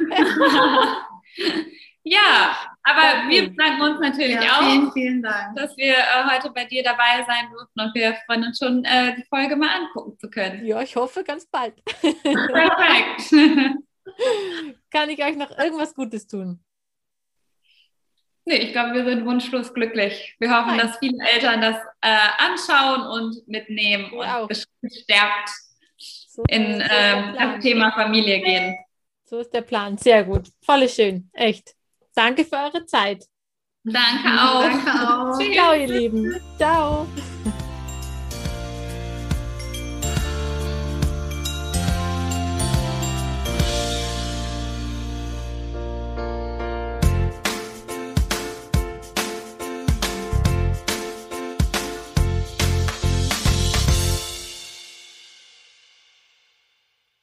Ja, 2.04 2.56
aber 2.84 3.30
wir 3.30 3.50
bedanken 3.50 3.82
uns 3.82 4.00
natürlich 4.00 4.36
ja, 4.36 4.54
auch, 4.54 4.64
vielen, 4.64 4.92
vielen 4.94 5.22
Dank. 5.22 5.56
dass 5.56 5.76
wir 5.76 5.94
äh, 5.94 6.24
heute 6.32 6.50
bei 6.52 6.66
dir 6.66 6.82
dabei 6.82 7.26
sein 7.28 7.50
durften 7.52 7.80
und 7.80 7.94
wir 7.94 8.16
freuen 8.26 8.46
uns 8.46 8.58
schon, 8.58 8.86
äh, 8.86 9.16
die 9.16 9.26
Folge 9.26 9.56
mal 9.56 9.70
angucken 9.70 10.18
zu 10.18 10.30
können. 10.30 10.66
Ja, 10.66 10.82
ich 10.82 10.96
hoffe 10.96 11.24
ganz 11.24 11.46
bald. 11.46 11.84
Perfekt. 11.84 13.32
Kann 14.92 15.10
ich 15.10 15.24
euch 15.24 15.36
noch 15.36 15.52
irgendwas 15.58 15.94
Gutes 15.94 16.26
tun? 16.26 16.64
Nee, 18.46 18.58
ich 18.58 18.72
glaube, 18.72 18.94
wir 18.96 19.06
sind 19.06 19.26
wunschlos 19.26 19.74
glücklich. 19.74 20.36
Wir 20.40 20.50
hoffen, 20.50 20.78
Nein. 20.78 20.88
dass 20.88 20.98
viele 20.98 21.24
Eltern 21.24 21.62
das 21.62 21.76
äh, 22.02 22.18
anschauen 22.40 23.06
und 23.08 23.48
mitnehmen 23.48 24.12
und 24.12 24.48
bestärkt 24.82 25.50
so 25.98 26.44
in 26.48 26.84
ähm, 26.90 27.36
das 27.38 27.60
Thema 27.62 27.92
Familie 27.92 28.42
gehen. 28.42 28.76
So 29.26 29.38
ist 29.38 29.54
der 29.54 29.62
Plan. 29.62 29.98
Sehr 29.98 30.24
gut. 30.24 30.48
Voll 30.62 30.90
schön. 30.90 31.30
Echt. 31.34 31.76
Danke 32.16 32.46
für 32.46 32.58
eure 32.58 32.86
Zeit. 32.86 33.26
Danke 33.84 34.30
auch. 34.42 34.62
Danke 34.62 34.92
auch. 34.92 35.54
Ciao, 35.54 35.74
ihr 35.74 35.88
Lieben. 35.88 36.40
Ciao. 36.58 37.08